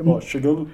[0.05, 0.69] Ó, chegando.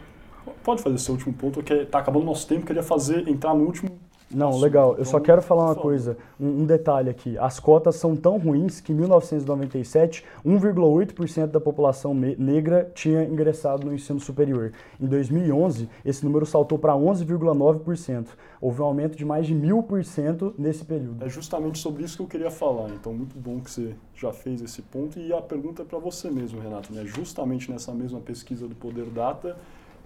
[0.64, 3.64] Pode fazer seu último ponto, que tá acabando o nosso tempo, queria fazer, entrar no
[3.64, 4.00] último
[4.34, 4.96] não, legal.
[4.98, 7.38] Eu só quero falar uma coisa, um, um, detalhe aqui.
[7.38, 13.94] As cotas são tão ruins que em 1997, 1,8% da população negra tinha ingressado no
[13.94, 14.72] ensino superior.
[15.00, 18.28] Em 2011, esse número saltou para 11,9%.
[18.60, 21.24] Houve um aumento de mais de mil por cento nesse período.
[21.24, 22.90] É justamente sobre isso que eu queria falar.
[22.90, 25.20] Então, muito bom que você já fez esse ponto.
[25.20, 26.94] E a pergunta é para você mesmo, Renato.
[26.94, 27.04] Né?
[27.06, 29.58] Justamente nessa mesma pesquisa do Poder Data,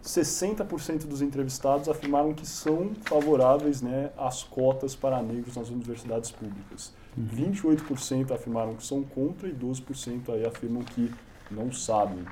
[0.05, 6.93] 60% dos entrevistados afirmaram que são favoráveis né, às cotas para negros nas universidades públicas.
[7.17, 7.53] Uhum.
[7.53, 11.11] 28% afirmaram que são contra e 12% aí afirmam que
[11.49, 12.23] não sabem.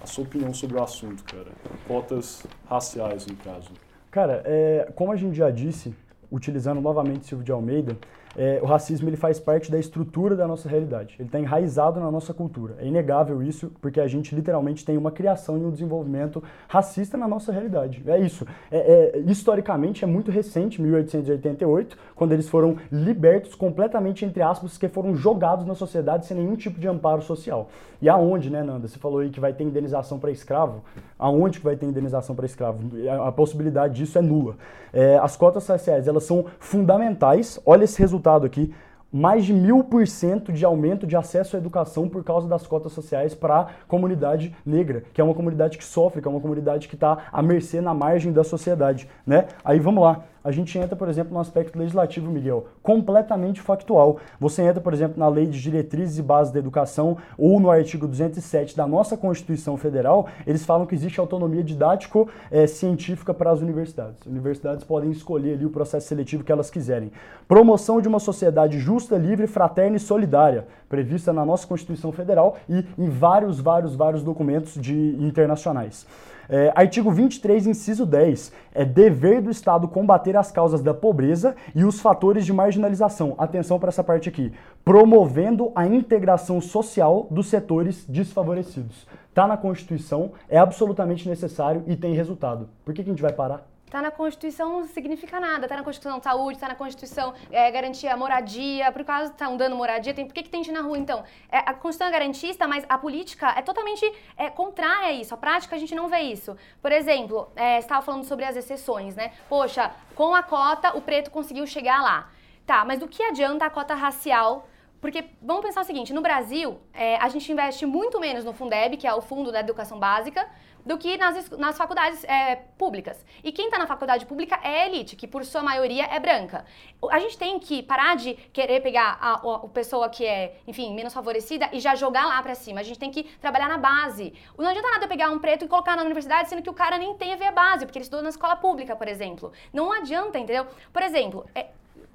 [0.00, 1.50] A sua opinião sobre o assunto, cara?
[1.88, 3.70] Cotas raciais, no caso?
[4.10, 5.94] Cara, é, como a gente já disse,
[6.30, 7.96] utilizando novamente Silvio de Almeida,
[8.36, 11.16] é, o racismo ele faz parte da estrutura da nossa realidade.
[11.18, 12.76] Ele está enraizado na nossa cultura.
[12.78, 17.26] É inegável isso, porque a gente literalmente tem uma criação e um desenvolvimento racista na
[17.26, 18.02] nossa realidade.
[18.06, 18.46] É isso.
[18.70, 18.78] É,
[19.16, 25.14] é, historicamente é muito recente, 1888, quando eles foram libertos completamente, entre aspas, que foram
[25.14, 27.68] jogados na sociedade sem nenhum tipo de amparo social.
[28.00, 28.88] E aonde, né, Nanda?
[28.88, 30.82] Você falou aí que vai ter indenização para escravo.
[31.18, 32.78] Aonde que vai ter indenização para escravo?
[33.06, 34.56] A, a, possibilidade disso é nula.
[34.92, 37.60] É, as cotas raciais, elas são fundamentais.
[37.66, 38.72] Olha esse resultado resultado aqui,
[39.12, 42.92] mais de mil por cento de aumento de acesso à educação por causa das cotas
[42.92, 46.86] sociais para a comunidade negra, que é uma comunidade que sofre, que é uma comunidade
[46.86, 49.48] que está à mercê na margem da sociedade, né?
[49.64, 54.18] Aí vamos lá a gente entra, por exemplo, no aspecto legislativo, Miguel, completamente factual.
[54.38, 58.06] Você entra, por exemplo, na Lei de Diretrizes e Bases da Educação ou no artigo
[58.06, 64.20] 207 da nossa Constituição Federal, eles falam que existe autonomia didático-científica para as universidades.
[64.20, 67.12] As universidades podem escolher ali o processo seletivo que elas quiserem.
[67.46, 72.84] Promoção de uma sociedade justa, livre, fraterna e solidária, prevista na nossa Constituição Federal e
[72.98, 76.06] em vários, vários, vários documentos de internacionais.
[76.52, 78.52] É, artigo 23, inciso 10.
[78.74, 83.36] É dever do Estado combater as causas da pobreza e os fatores de marginalização.
[83.38, 84.52] Atenção para essa parte aqui.
[84.84, 89.06] Promovendo a integração social dos setores desfavorecidos.
[89.28, 92.68] Está na Constituição, é absolutamente necessário e tem resultado.
[92.84, 93.69] Por que, que a gente vai parar?
[93.90, 95.66] Está na Constituição não significa nada.
[95.66, 98.92] Está na Constituição de saúde, está na Constituição é, garantia moradia.
[98.92, 101.24] Por causa estão dando moradia, tem, por que, que tem gente na rua então?
[101.50, 105.34] É, a Constituição é garantista, mas a política é totalmente é, contrária a isso.
[105.34, 106.56] A prática a gente não vê isso.
[106.80, 109.32] Por exemplo, é, estava falando sobre as exceções, né?
[109.48, 112.30] Poxa, com a cota o preto conseguiu chegar lá.
[112.64, 114.68] Tá, mas do que adianta a cota racial
[115.00, 118.96] porque vamos pensar o seguinte: no Brasil, é, a gente investe muito menos no Fundeb,
[118.96, 120.46] que é o Fundo da Educação Básica,
[120.84, 123.24] do que nas, nas faculdades é, públicas.
[123.42, 126.64] E quem está na faculdade pública é a elite, que por sua maioria é branca.
[127.10, 130.94] A gente tem que parar de querer pegar a, a, a pessoa que é, enfim,
[130.94, 132.80] menos favorecida e já jogar lá para cima.
[132.80, 134.32] A gente tem que trabalhar na base.
[134.58, 137.14] Não adianta nada pegar um preto e colocar na universidade, sendo que o cara nem
[137.14, 139.52] tem a ver base, porque ele estudou na escola pública, por exemplo.
[139.72, 140.66] Não adianta, entendeu?
[140.92, 141.66] Por exemplo, é,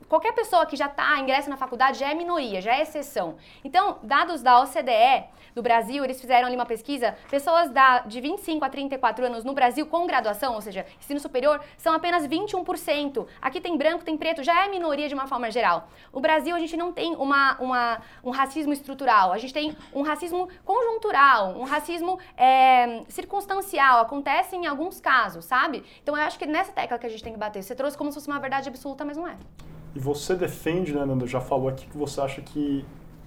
[0.07, 3.35] qualquer pessoa que já está ingressa na faculdade já é minoria, já é exceção.
[3.63, 8.65] Então, dados da OCDE do Brasil, eles fizeram ali uma pesquisa, pessoas da, de 25
[8.65, 13.25] a 34 anos no Brasil com graduação, ou seja, ensino superior, são apenas 21%.
[13.41, 15.87] Aqui tem branco, tem preto, já é minoria de uma forma geral.
[16.11, 20.01] O Brasil, a gente não tem uma, uma um racismo estrutural, a gente tem um
[20.01, 25.83] racismo conjuntural, um racismo é, circunstancial, acontece em alguns casos, sabe?
[26.03, 27.63] Então, eu acho que nessa tecla que a gente tem que bater.
[27.63, 29.37] Você trouxe como se fosse uma verdade absoluta, mas não é.
[29.95, 32.83] E você defende, né, Nanda, já falou aqui que você acha que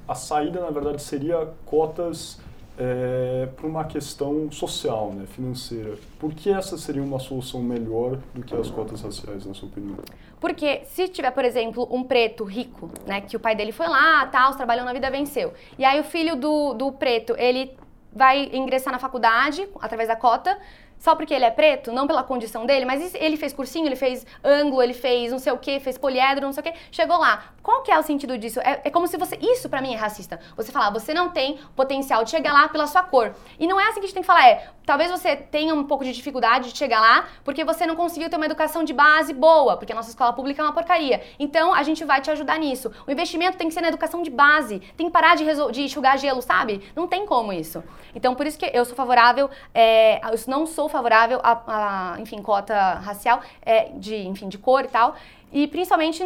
[0.06, 2.38] a saída, na verdade, seria cotas
[2.78, 5.96] é, para uma questão social, né, financeira.
[6.18, 9.96] Por que essa seria uma solução melhor do que as cotas raciais, na sua opinião?
[10.40, 14.26] Porque se tiver, por exemplo, um preto rico, né, que o pai dele foi lá,
[14.26, 15.52] tal, trabalhou na vida, venceu.
[15.76, 17.76] E aí o filho do, do preto, ele
[18.12, 20.56] vai ingressar na faculdade através da cota,
[20.98, 24.26] só porque ele é preto, não pela condição dele, mas ele fez cursinho, ele fez
[24.42, 27.44] ângulo, ele fez não sei o que, fez poliedro, não sei o que, chegou lá.
[27.62, 28.60] Qual que é o sentido disso?
[28.60, 29.36] É, é como se você.
[29.42, 30.40] Isso para mim é racista.
[30.56, 33.34] Você falar, você não tem potencial de chegar lá pela sua cor.
[33.58, 34.70] E não é assim que a gente tem que falar, é.
[34.86, 38.36] Talvez você tenha um pouco de dificuldade de chegar lá porque você não conseguiu ter
[38.36, 41.20] uma educação de base boa, porque a nossa escola pública é uma porcaria.
[41.38, 42.90] Então a gente vai te ajudar nisso.
[43.06, 44.80] O investimento tem que ser na educação de base.
[44.96, 46.90] Tem que parar de, de enxugar gelo, sabe?
[46.96, 47.84] Não tem como isso.
[48.14, 52.42] Então por isso que eu sou favorável, é, eu não sou favorável a, a enfim,
[52.42, 55.14] cota racial, é, de, enfim, de cor e tal.
[55.52, 56.22] E principalmente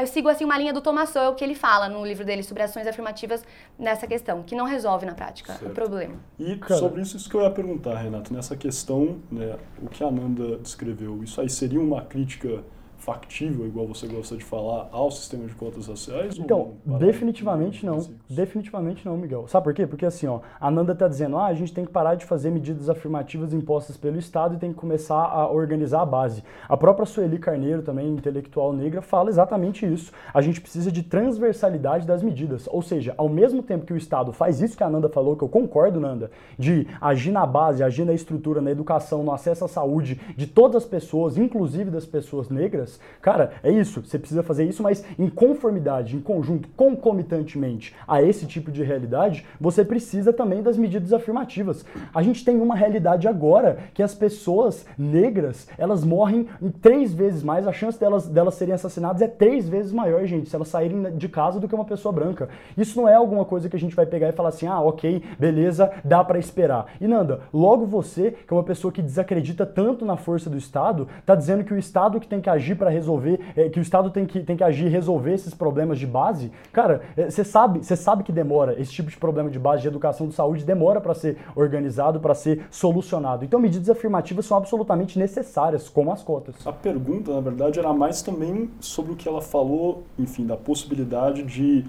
[0.00, 2.62] eu sigo assim uma linha do Thomas Sowell que ele fala no livro dele sobre
[2.62, 3.44] ações afirmativas
[3.78, 5.70] nessa questão, que não resolve na prática certo.
[5.70, 6.16] o problema.
[6.38, 6.78] E Cara.
[6.78, 10.58] sobre isso, isso que eu ia perguntar, Renato, nessa questão, né, o que a Amanda
[10.58, 12.62] descreveu, isso aí seria uma crítica
[12.98, 16.36] factível, igual você gosta de falar, ao sistema de cotas raciais?
[16.36, 18.06] Então, definitivamente não.
[18.28, 19.46] Definitivamente não, Miguel.
[19.48, 19.86] Sabe por quê?
[19.86, 22.50] Porque assim, ó, a Nanda está dizendo, ah, a gente tem que parar de fazer
[22.50, 26.42] medidas afirmativas impostas pelo Estado e tem que começar a organizar a base.
[26.68, 30.12] A própria Sueli Carneiro, também intelectual negra, fala exatamente isso.
[30.34, 32.68] A gente precisa de transversalidade das medidas.
[32.70, 35.44] Ou seja, ao mesmo tempo que o Estado faz isso que a Nanda falou, que
[35.44, 39.68] eu concordo, Nanda, de agir na base, agir na estrutura, na educação, no acesso à
[39.68, 42.87] saúde de todas as pessoas, inclusive das pessoas negras,
[43.20, 44.02] cara, é isso.
[44.02, 49.44] Você precisa fazer isso, mas em conformidade, em conjunto, concomitantemente a esse tipo de realidade,
[49.60, 51.84] você precisa também das medidas afirmativas.
[52.14, 57.42] A gente tem uma realidade agora que as pessoas negras, elas morrem em três vezes
[57.42, 61.16] mais, a chance delas, delas serem assassinadas é três vezes maior, gente, se elas saírem
[61.16, 62.48] de casa do que uma pessoa branca.
[62.76, 65.22] Isso não é alguma coisa que a gente vai pegar e falar assim, ah, ok,
[65.38, 66.86] beleza, dá para esperar.
[67.00, 71.08] E Nanda, logo você, que é uma pessoa que desacredita tanto na força do Estado,
[71.26, 74.10] tá dizendo que o Estado que tem que agir para resolver, é, que o Estado
[74.10, 77.84] tem que, tem que agir e resolver esses problemas de base, cara, você é, sabe,
[77.84, 81.00] você sabe que demora esse tipo de problema de base de educação de saúde demora
[81.00, 83.44] para ser organizado, para ser solucionado.
[83.44, 86.54] Então medidas afirmativas são absolutamente necessárias, como as cotas.
[86.66, 91.42] A pergunta, na verdade, era mais também sobre o que ela falou, enfim, da possibilidade
[91.42, 91.84] de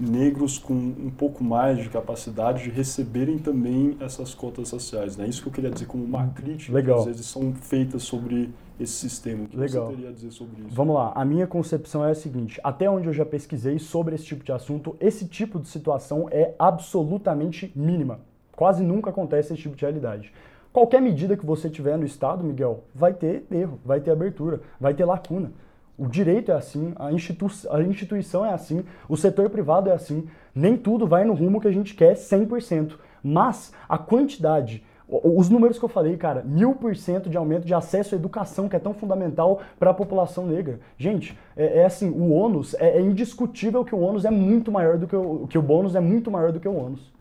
[0.00, 5.18] negros com um pouco mais de capacidade de receberem também essas cotas sociais.
[5.18, 5.28] É né?
[5.28, 6.96] isso que eu queria dizer como uma crítica Legal.
[6.96, 9.44] que às vezes são feitas sobre esse sistema.
[9.44, 9.86] O que Legal.
[9.86, 10.74] você teria a dizer sobre isso?
[10.74, 11.12] Vamos lá.
[11.14, 14.52] A minha concepção é a seguinte: até onde eu já pesquisei sobre esse tipo de
[14.52, 18.20] assunto, esse tipo de situação é absolutamente mínima.
[18.54, 20.32] Quase nunca acontece esse tipo de realidade.
[20.72, 24.94] Qualquer medida que você tiver no Estado, Miguel, vai ter erro, vai ter abertura, vai
[24.94, 25.52] ter lacuna.
[25.98, 30.26] O direito é assim, a, institu a instituição é assim, o setor privado é assim.
[30.54, 32.94] Nem tudo vai no rumo que a gente quer 100%.
[33.22, 37.74] Mas a quantidade, os números que eu falei, cara, mil por cento de aumento de
[37.74, 40.80] acesso à educação, que é tão fundamental para a população negra.
[40.96, 44.98] Gente, é, é, assim, o ônus, é, é, indiscutível que o ônus é muito maior
[44.98, 47.12] do que o, que o bônus é muito maior do que o ônus.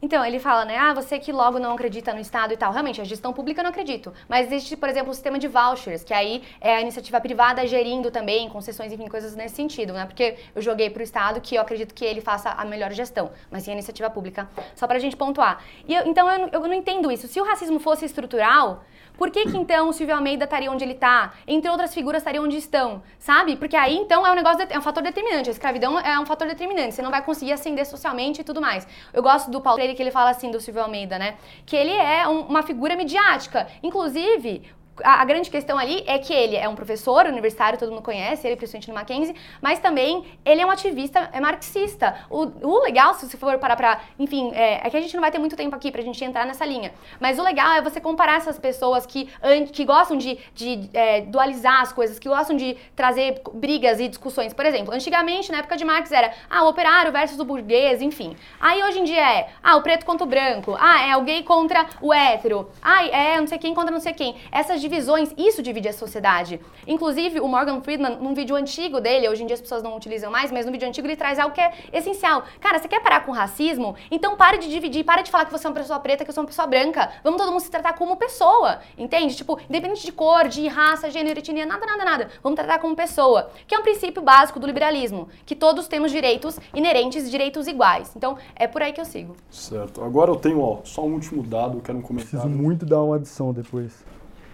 [0.00, 0.76] Então, ele fala, né?
[0.76, 2.70] Ah, você que logo não acredita no Estado e tal.
[2.70, 4.12] Realmente, a gestão pública eu não acredito.
[4.28, 8.10] Mas existe, por exemplo, o sistema de vouchers, que aí é a iniciativa privada gerindo
[8.10, 10.04] também, concessões, enfim, coisas nesse sentido, né?
[10.04, 13.30] Porque eu joguei para o Estado que eu acredito que ele faça a melhor gestão,
[13.50, 14.46] mas sim a iniciativa pública.
[14.74, 15.64] Só para a gente pontuar.
[15.88, 17.26] E eu, então, eu, eu não entendo isso.
[17.26, 18.84] Se o racismo fosse estrutural,
[19.16, 21.32] por que, que então o Silvio Almeida estaria onde ele está?
[21.46, 23.56] Entre outras figuras estariam onde estão, sabe?
[23.56, 25.48] Porque aí então é um negócio, de, é um fator determinante.
[25.48, 26.94] A escravidão é um fator determinante.
[26.94, 28.86] Você não vai conseguir ascender socialmente e tudo mais.
[29.12, 31.36] Eu gosto do Paulo Freire que ele fala assim do Silvio Almeida, né?
[31.64, 33.66] Que ele é um, uma figura midiática.
[33.82, 34.62] Inclusive,
[35.02, 38.46] a, a, grande questão ali é que ele é um professor universitário, todo mundo conhece,
[38.46, 42.16] ele principalmente no Mackenzie, mas também ele é um ativista é marxista.
[42.30, 44.00] O, o legal, se você for parar pra.
[44.18, 46.46] Enfim, é, é, que a gente não vai ter muito tempo aqui pra gente entrar
[46.46, 46.92] nessa linha.
[47.20, 49.28] Mas o legal é você comparar essas pessoas que,
[49.72, 54.52] que gostam de, de é, dualizar as coisas, que gostam de trazer brigas e discussões.
[54.52, 58.36] Por exemplo, antigamente, na época de Marx, era ah, o operário versus o burguês, enfim.
[58.60, 61.42] Aí hoje em dia é ah, o preto contra o branco, ah, é o gay
[61.42, 64.36] contra o hétero, ah, é não sei quem contra não sei quem.
[64.50, 66.60] Essas divisões, isso divide a sociedade.
[66.86, 70.30] Inclusive, o Morgan Friedman, num vídeo antigo dele, hoje em dia as pessoas não utilizam
[70.30, 72.44] mais, mas no vídeo antigo ele traz algo que é essencial.
[72.60, 73.96] Cara, você quer parar com o racismo?
[74.10, 76.34] Então pare de dividir, pare de falar que você é uma pessoa preta, que eu
[76.34, 77.10] sou uma pessoa branca.
[77.24, 79.34] Vamos todo mundo se tratar como pessoa, entende?
[79.34, 82.28] Tipo, independente de cor, de raça, gênero, etnia, nada, nada, nada.
[82.42, 83.50] Vamos tratar como pessoa.
[83.66, 88.12] Que é um princípio básico do liberalismo, que todos temos direitos inerentes, direitos iguais.
[88.16, 89.36] Então, é por aí que eu sigo.
[89.50, 90.02] Certo.
[90.02, 92.40] Agora eu tenho, ó, só um último dado, eu quero um comentário.
[92.40, 94.04] Preciso muito dar uma adição depois.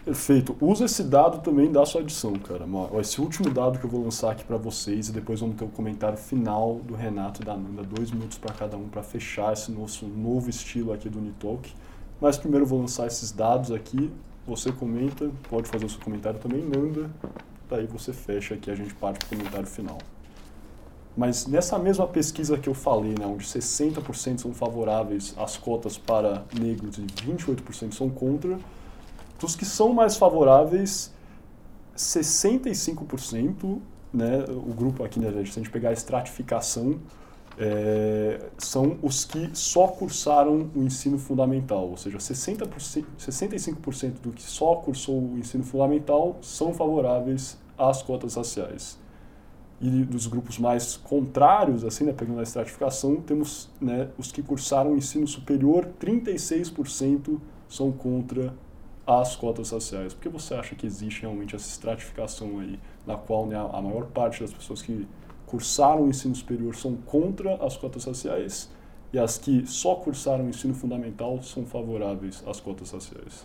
[0.04, 0.56] Perfeito.
[0.60, 2.66] Usa esse dado também da sua adição, cara.
[3.00, 5.68] Esse último dado que eu vou lançar aqui para vocês e depois vamos ter o
[5.68, 9.52] um comentário final do Renato e da Nanda, dois minutos para cada um para fechar
[9.52, 11.72] esse nosso novo estilo aqui do Unitalk.
[12.20, 14.10] Mas primeiro eu vou lançar esses dados aqui.
[14.44, 17.08] Você comenta, pode fazer o seu comentário também, Nanda.
[17.70, 19.98] Daí você fecha aqui, a gente parte para o comentário final.
[21.16, 26.42] Mas nessa mesma pesquisa que eu falei, né, onde 60% são favoráveis às cotas para
[26.58, 28.58] negros e 28% são contra,
[29.42, 31.12] dos que são mais favoráveis,
[31.96, 33.80] 65%,
[34.12, 37.00] né, o grupo aqui, né, se a gente pegar a estratificação,
[37.58, 44.42] é, são os que só cursaram o ensino fundamental, ou seja, 60%, 65% do que
[44.42, 48.98] só cursou o ensino fundamental são favoráveis às cotas raciais.
[49.80, 54.92] E dos grupos mais contrários, assim, né, pegando a estratificação, temos né, os que cursaram
[54.92, 58.54] o ensino superior, 36% são contra
[59.06, 60.14] as cotas raciais?
[60.14, 64.06] Por que você acha que existe realmente essa estratificação aí, na qual né, a maior
[64.06, 65.06] parte das pessoas que
[65.46, 68.70] cursaram o ensino superior são contra as cotas raciais
[69.12, 73.44] e as que só cursaram o ensino fundamental são favoráveis às cotas raciais?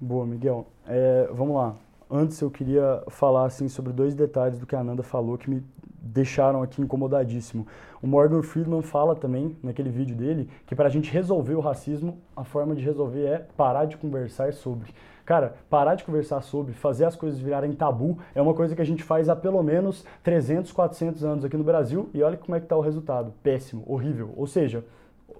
[0.00, 0.66] Boa, Miguel.
[0.86, 1.76] É, vamos lá.
[2.10, 5.62] Antes eu queria falar assim sobre dois detalhes do que a Ananda falou que me
[6.06, 7.66] deixaram aqui incomodadíssimo.
[8.02, 12.18] O Morgan Friedman fala também, naquele vídeo dele, que para a gente resolver o racismo,
[12.36, 14.90] a forma de resolver é parar de conversar sobre.
[15.24, 18.86] Cara, parar de conversar sobre, fazer as coisas virarem tabu, é uma coisa que a
[18.86, 22.60] gente faz há pelo menos 300, 400 anos aqui no Brasil e olha como é
[22.60, 23.32] que tá o resultado.
[23.42, 24.32] Péssimo, horrível.
[24.36, 24.84] Ou seja,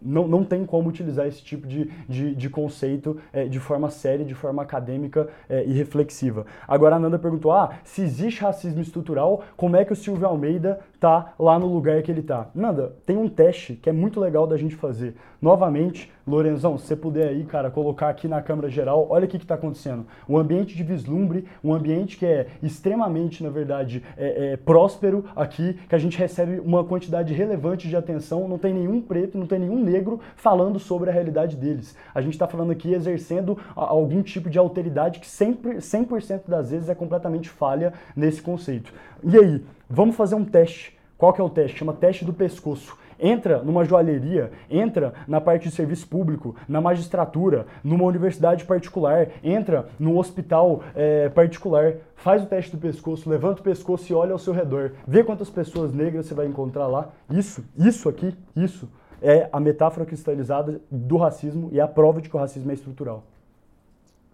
[0.01, 4.25] não, não tem como utilizar esse tipo de, de, de conceito é, de forma séria,
[4.25, 6.47] de forma acadêmica é, e reflexiva.
[6.67, 10.81] Agora a Nanda perguntou: ah, se existe racismo estrutural, como é que o Silvio Almeida
[10.99, 12.49] tá lá no lugar que ele tá?
[12.55, 15.15] Nanda, tem um teste que é muito legal da gente fazer.
[15.41, 19.37] Novamente, Lorenzão, se você puder aí, cara, colocar aqui na câmera geral, olha o que
[19.37, 20.05] está acontecendo.
[20.29, 25.75] Um ambiente de vislumbre, um ambiente que é extremamente, na verdade, é, é, próspero aqui,
[25.89, 29.61] que a gente recebe uma quantidade relevante de atenção, não tem nenhum preto, não tem
[29.61, 31.97] nenhum negro falando sobre a realidade deles.
[32.13, 36.89] A gente está falando aqui exercendo algum tipo de alteridade que sempre, 100% das vezes
[36.89, 38.93] é completamente falha nesse conceito.
[39.23, 40.97] E aí, vamos fazer um teste.
[41.17, 41.79] Qual que é o teste?
[41.79, 47.67] Chama teste do pescoço entra numa joalheria, entra na parte de serviço público, na magistratura,
[47.83, 53.65] numa universidade particular, entra num hospital é, particular, faz o teste do pescoço, levanta o
[53.65, 57.11] pescoço e olha ao seu redor, vê quantas pessoas negras você vai encontrar lá.
[57.31, 58.89] Isso, isso aqui, isso
[59.23, 63.25] é a metáfora cristalizada do racismo e a prova de que o racismo é estrutural.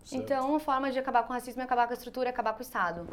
[0.05, 0.23] Certo.
[0.23, 2.53] Então, uma forma de acabar com o racismo é acabar com a estrutura, é acabar
[2.53, 3.07] com o Estado.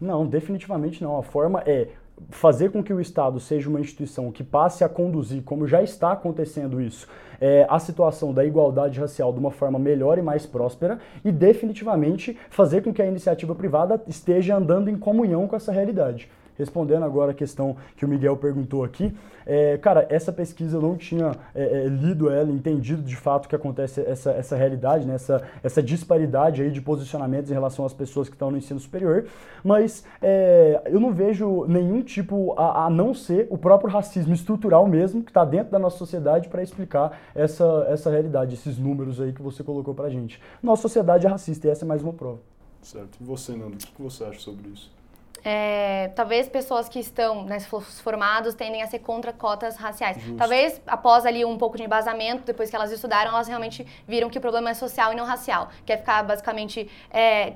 [0.00, 1.18] Não, definitivamente não.
[1.18, 1.88] A forma é
[2.30, 6.12] fazer com que o Estado seja uma instituição que passe a conduzir, como já está
[6.12, 7.06] acontecendo isso,
[7.40, 12.36] é, a situação da igualdade racial de uma forma melhor e mais próspera e definitivamente
[12.50, 16.28] fazer com que a iniciativa privada esteja andando em comunhão com essa realidade
[16.58, 19.14] respondendo agora a questão que o Miguel perguntou aqui,
[19.46, 23.54] é, cara, essa pesquisa eu não tinha é, é, lido ela, entendido de fato que
[23.54, 28.28] acontece essa, essa realidade, né, essa, essa disparidade aí de posicionamentos em relação às pessoas
[28.28, 29.26] que estão no ensino superior,
[29.62, 34.86] mas é, eu não vejo nenhum tipo, a, a, não ser o próprio racismo estrutural
[34.88, 39.32] mesmo, que está dentro da nossa sociedade para explicar essa, essa realidade, esses números aí
[39.32, 40.40] que você colocou pra gente.
[40.60, 42.40] Nossa sociedade é racista e essa é mais uma prova.
[42.82, 43.18] Certo.
[43.20, 44.95] E você, Nando, o que você acha sobre isso?
[45.48, 50.16] É, talvez pessoas que estão né, formados tendem a ser contra cotas raciais.
[50.16, 50.36] Justo.
[50.36, 54.38] Talvez após ali um pouco de embasamento, depois que elas estudaram, elas realmente viram que
[54.38, 57.52] o problema é social e não racial, que é ficar basicamente é,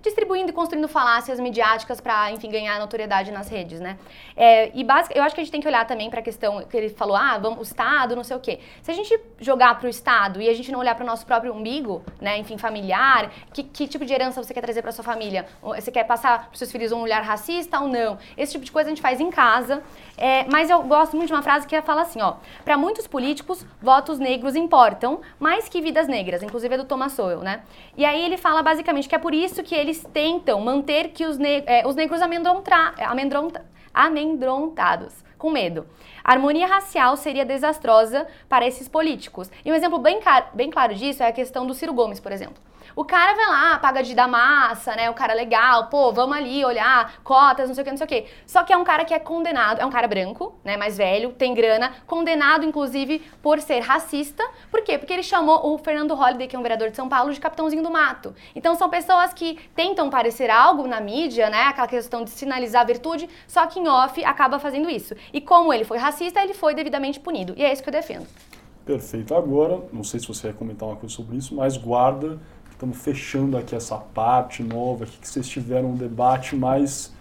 [0.00, 3.98] distribuindo e construindo falácias midiáticas para, enfim, ganhar notoriedade nas redes, né?
[4.36, 6.62] É, e basic, eu acho que a gente tem que olhar também para a questão
[6.64, 8.60] que ele falou, ah, vamos, o Estado, não sei o quê.
[8.82, 11.26] Se a gente jogar para o Estado e a gente não olhar para o nosso
[11.26, 15.04] próprio umbigo, né, enfim, familiar, que, que tipo de herança você quer trazer para sua
[15.04, 15.46] família?
[15.62, 18.18] Você quer passar para seus filhos um olhar racista ou não?
[18.36, 19.82] Esse tipo de coisa a gente faz em casa.
[20.16, 22.34] É, mas eu gosto muito de uma frase que fala assim, ó,
[22.64, 27.40] para muitos políticos, votos negros importam mais que vidas negras, inclusive é do Thomas Sowell,
[27.40, 27.62] né?
[27.96, 31.36] E aí ele fala basicamente que é por isso que eles tentam manter que os,
[31.36, 35.86] ne é, os negros amedronta amedrontados, com medo.
[36.24, 39.50] A harmonia racial seria desastrosa para esses políticos.
[39.64, 40.20] E um exemplo bem,
[40.54, 42.71] bem claro disso é a questão do Ciro Gomes, por exemplo.
[42.94, 45.08] O cara vai lá, paga de dar massa, né?
[45.08, 48.08] O cara legal, pô, vamos ali olhar cotas, não sei o que, não sei o
[48.08, 48.26] que.
[48.46, 50.76] Só que é um cara que é condenado, é um cara branco, né?
[50.76, 54.44] Mais velho, tem grana, condenado, inclusive, por ser racista.
[54.70, 54.98] Por quê?
[54.98, 57.82] Porque ele chamou o Fernando Holliday, que é um vereador de São Paulo, de capitãozinho
[57.82, 58.34] do mato.
[58.54, 61.64] Então são pessoas que tentam parecer algo na mídia, né?
[61.64, 65.14] Aquela questão de sinalizar virtude, só que em off acaba fazendo isso.
[65.32, 67.54] E como ele foi racista, ele foi devidamente punido.
[67.56, 68.26] E é isso que eu defendo.
[68.84, 69.34] Perfeito.
[69.34, 72.40] Agora, não sei se você quer comentar uma coisa sobre isso, mas guarda
[72.82, 77.12] estamos fechando aqui essa parte nova, aqui, que vocês tiveram um debate mais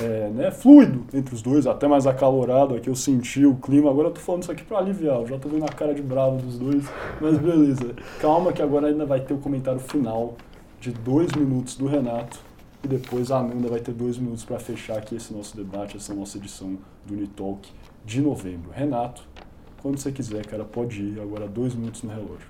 [0.00, 3.90] é, né, fluido entre os dois, até mais acalorado aqui, eu senti o clima.
[3.90, 6.00] Agora eu tô falando isso aqui para aliviar, eu já tô vendo a cara de
[6.00, 6.84] bravo dos dois,
[7.20, 7.94] mas beleza.
[8.18, 10.36] Calma que agora ainda vai ter o comentário final
[10.80, 12.40] de dois minutos do Renato
[12.82, 16.14] e depois a Amanda vai ter dois minutos para fechar aqui esse nosso debate, essa
[16.14, 17.70] nossa edição do Unitalk
[18.06, 18.70] de novembro.
[18.72, 19.22] Renato,
[19.82, 21.20] quando você quiser, cara, pode ir.
[21.20, 22.46] Agora dois minutos no relógio.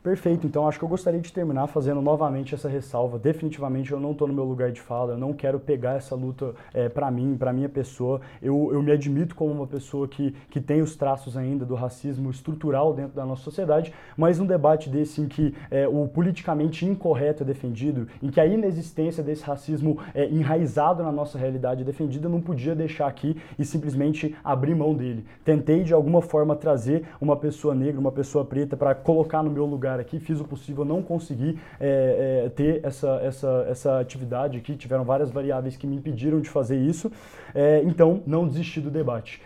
[0.00, 3.18] Perfeito, então acho que eu gostaria de terminar fazendo novamente essa ressalva.
[3.18, 6.54] Definitivamente eu não estou no meu lugar de fala, eu não quero pegar essa luta
[6.72, 8.20] é, para mim, para minha pessoa.
[8.40, 12.30] Eu, eu me admito como uma pessoa que, que tem os traços ainda do racismo
[12.30, 17.42] estrutural dentro da nossa sociedade, mas um debate desse em que é, o politicamente incorreto
[17.42, 22.26] é defendido, em que a inexistência desse racismo é, enraizado na nossa realidade é defendida,
[22.26, 25.26] eu não podia deixar aqui e simplesmente abrir mão dele.
[25.44, 29.66] Tentei de alguma forma trazer uma pessoa negra, uma pessoa preta para colocar no meu
[29.66, 34.76] lugar aqui, fiz o possível, não consegui é, é, ter essa, essa, essa atividade aqui,
[34.76, 37.10] tiveram várias variáveis que me impediram de fazer isso,
[37.54, 39.40] é, então não desisti do debate.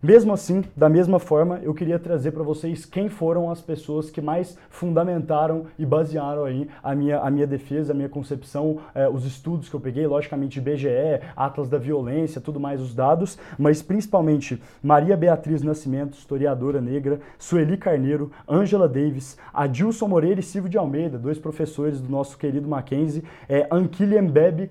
[0.00, 4.20] Mesmo assim, da mesma forma, eu queria trazer para vocês quem foram as pessoas que
[4.20, 9.24] mais fundamentaram e basearam aí a minha, a minha defesa, a minha concepção, eh, os
[9.24, 14.62] estudos que eu peguei, logicamente BGE, Atlas da Violência, tudo mais os dados, mas principalmente
[14.80, 21.18] Maria Beatriz Nascimento, historiadora negra, Sueli Carneiro, Angela Davis, Adilson Moreira e Silvio de Almeida,
[21.18, 24.14] dois professores do nosso querido Mackenzie, é, Anquile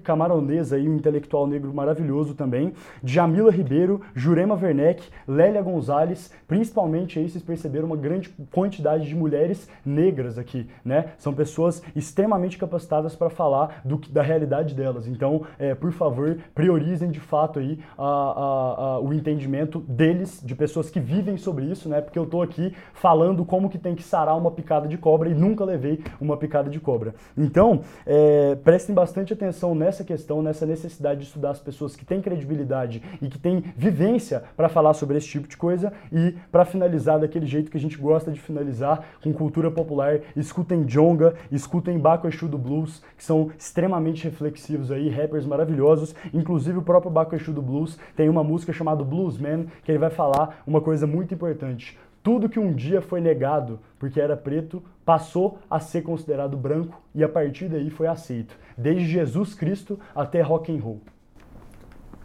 [0.02, 2.72] camaronesa aí, um intelectual negro maravilhoso também,
[3.04, 9.70] Jamila Ribeiro, Jurema Werneck, Lélia Gonzalez, principalmente aí vocês perceberam uma grande quantidade de mulheres
[9.86, 11.14] negras aqui, né?
[11.18, 15.08] São pessoas extremamente capacitadas para falar do, da realidade delas.
[15.08, 20.56] Então, é, por favor, priorizem de fato aí a, a, a, o entendimento deles, de
[20.56, 22.02] pessoas que vivem sobre isso, né?
[22.02, 25.34] Porque eu tô aqui falando como que tem que sarar uma picada de cobra e
[25.34, 27.16] nunca levei uma picada de cobra.
[27.38, 32.22] Então, é, prestem bastante atenção nessa questão, nessa necessidade de estudar as pessoas que têm
[32.22, 35.94] credibilidade e que têm vivência para falar sobre esse tipo de coisa.
[36.12, 40.84] E para finalizar daquele jeito que a gente gosta de finalizar, com cultura popular, escutem
[40.84, 46.14] Jonga, escutem Baco Exu do Blues, que são extremamente reflexivos aí, rappers maravilhosos.
[46.34, 50.10] Inclusive o próprio Baco Exu do Blues tem uma música chamada Bluesman, que ele vai
[50.10, 51.98] falar uma coisa muito importante.
[52.28, 57.24] Tudo que um dia foi negado porque era preto passou a ser considerado branco e
[57.24, 61.00] a partir daí foi aceito, desde Jesus Cristo até rock and roll.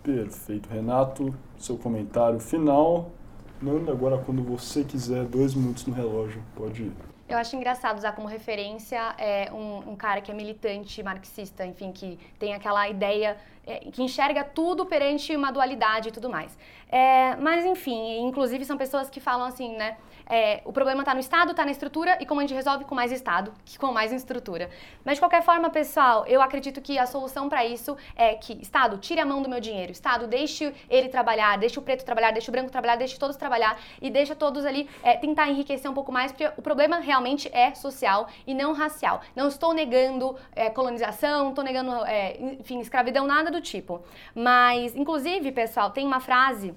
[0.03, 1.35] Perfeito, Renato.
[1.59, 3.11] Seu comentário final.
[3.61, 6.93] Nanda, agora quando você quiser, dois minutos no relógio, pode ir.
[7.29, 11.91] Eu acho engraçado usar como referência é, um, um, cara que é militante marxista, enfim,
[11.93, 16.57] que tem aquela ideia, é, que enxerga tudo perante uma dualidade e tudo mais.
[16.89, 19.97] É, mas, enfim, inclusive são pessoas que falam assim, né?
[20.27, 22.95] É, o problema está no Estado, está na estrutura e como a gente resolve com
[22.95, 24.71] mais Estado que com mais estrutura.
[25.05, 28.99] Mas de qualquer forma, pessoal, eu acredito que a solução para isso é que Estado
[28.99, 32.49] tire a mão do meu dinheiro, Estado deixe ele trabalhar, deixe o preto trabalhar, deixe
[32.49, 36.13] o branco trabalhar, deixe todos trabalhar e deixa todos ali é, tentar enriquecer um pouco
[36.13, 39.21] mais, porque o problema realmente é social e não racial.
[39.37, 44.03] Não estou negando é, colonização, estou negando, é, enfim, escravidão, nada do tipo.
[44.35, 46.75] Mas, inclusive, pessoal, tem uma frase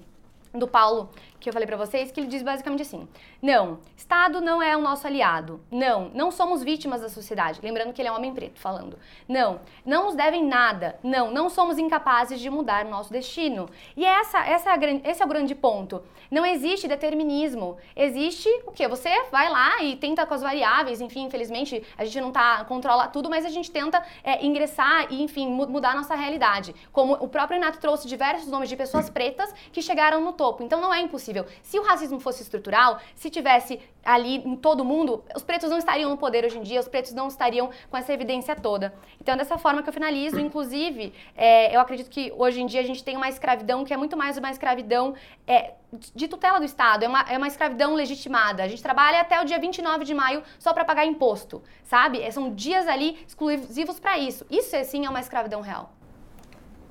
[0.54, 1.10] do Paulo
[1.46, 3.06] que eu falei para vocês, que ele diz basicamente assim:
[3.40, 5.60] não, Estado não é o nosso aliado.
[5.70, 7.60] Não, não somos vítimas da sociedade.
[7.62, 8.98] Lembrando que ele é um homem preto falando.
[9.28, 10.98] Não, não nos devem nada.
[11.04, 13.68] Não, não somos incapazes de mudar o nosso destino.
[13.96, 16.02] E essa, essa é esse é o grande ponto.
[16.28, 17.76] Não existe determinismo.
[17.94, 18.88] Existe o quê?
[18.88, 23.06] Você vai lá e tenta com as variáveis, enfim, infelizmente a gente não tá controla
[23.06, 26.74] tudo, mas a gente tenta é, ingressar e, enfim, mudar a nossa realidade.
[26.90, 30.64] Como o próprio Renato trouxe diversos nomes de pessoas pretas que chegaram no topo.
[30.64, 35.24] Então não é impossível Se o racismo fosse estrutural, se tivesse ali em todo mundo,
[35.34, 38.12] os pretos não estariam no poder hoje em dia, os pretos não estariam com essa
[38.12, 38.94] evidência toda.
[39.20, 40.38] Então, é dessa forma que eu finalizo.
[40.38, 43.96] Inclusive, é, eu acredito que hoje em dia a gente tem uma escravidão que é
[43.96, 45.14] muito mais uma escravidão
[45.46, 45.74] é,
[46.14, 48.62] de tutela do Estado, é uma, é uma escravidão legitimada.
[48.62, 52.20] A gente trabalha até o dia 29 de maio só para pagar imposto, sabe?
[52.20, 54.46] É, são dias ali exclusivos para isso.
[54.50, 55.92] Isso, sim, é uma escravidão real.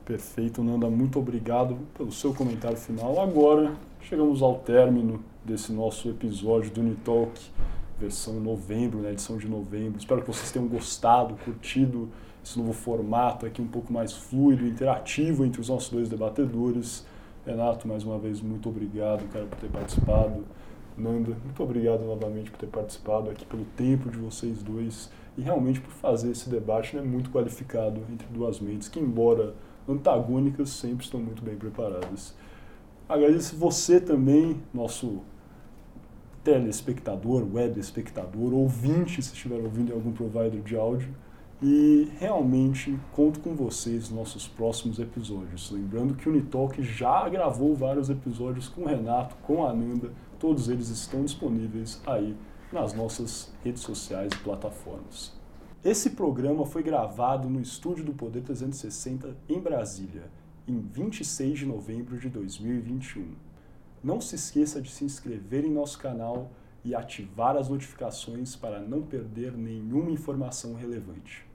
[0.05, 0.87] Perfeito, Nanda.
[0.87, 3.19] Muito obrigado pelo seu comentário final.
[3.19, 3.75] Agora,
[4.05, 7.41] chegamos ao término desse nosso episódio do Unitalk,
[7.99, 9.97] versão novembro, né, edição de novembro.
[9.97, 12.07] Espero que vocês tenham gostado, curtido
[12.43, 17.03] esse novo formato aqui um pouco mais fluido, interativo entre os nossos dois debatedores.
[17.47, 20.45] Renato, mais uma vez, muito obrigado, cara, por ter participado.
[20.95, 25.81] Nanda, muito obrigado novamente por ter participado aqui, pelo tempo de vocês dois e realmente
[25.81, 29.55] por fazer esse debate né, muito qualificado entre duas mentes que, embora
[29.89, 32.35] antagônicas, sempre estão muito bem preparadas.
[33.07, 35.21] Agradeço você também, nosso
[36.43, 41.13] telespectador, web espectador, ouvinte, se estiver ouvindo em algum provider de áudio.
[41.61, 45.69] E realmente conto com vocês nos nossos próximos episódios.
[45.69, 50.11] Lembrando que o Unitalk já gravou vários episódios com o Renato, com a Ananda.
[50.39, 52.35] Todos eles estão disponíveis aí
[52.73, 55.31] nas nossas redes sociais e plataformas.
[55.83, 60.23] Esse programa foi gravado no estúdio do Poder 360 em Brasília
[60.68, 63.34] em 26 de novembro de 2021.
[64.03, 66.51] Não se esqueça de se inscrever em nosso canal
[66.84, 71.45] e ativar as notificações para não perder nenhuma informação relevante.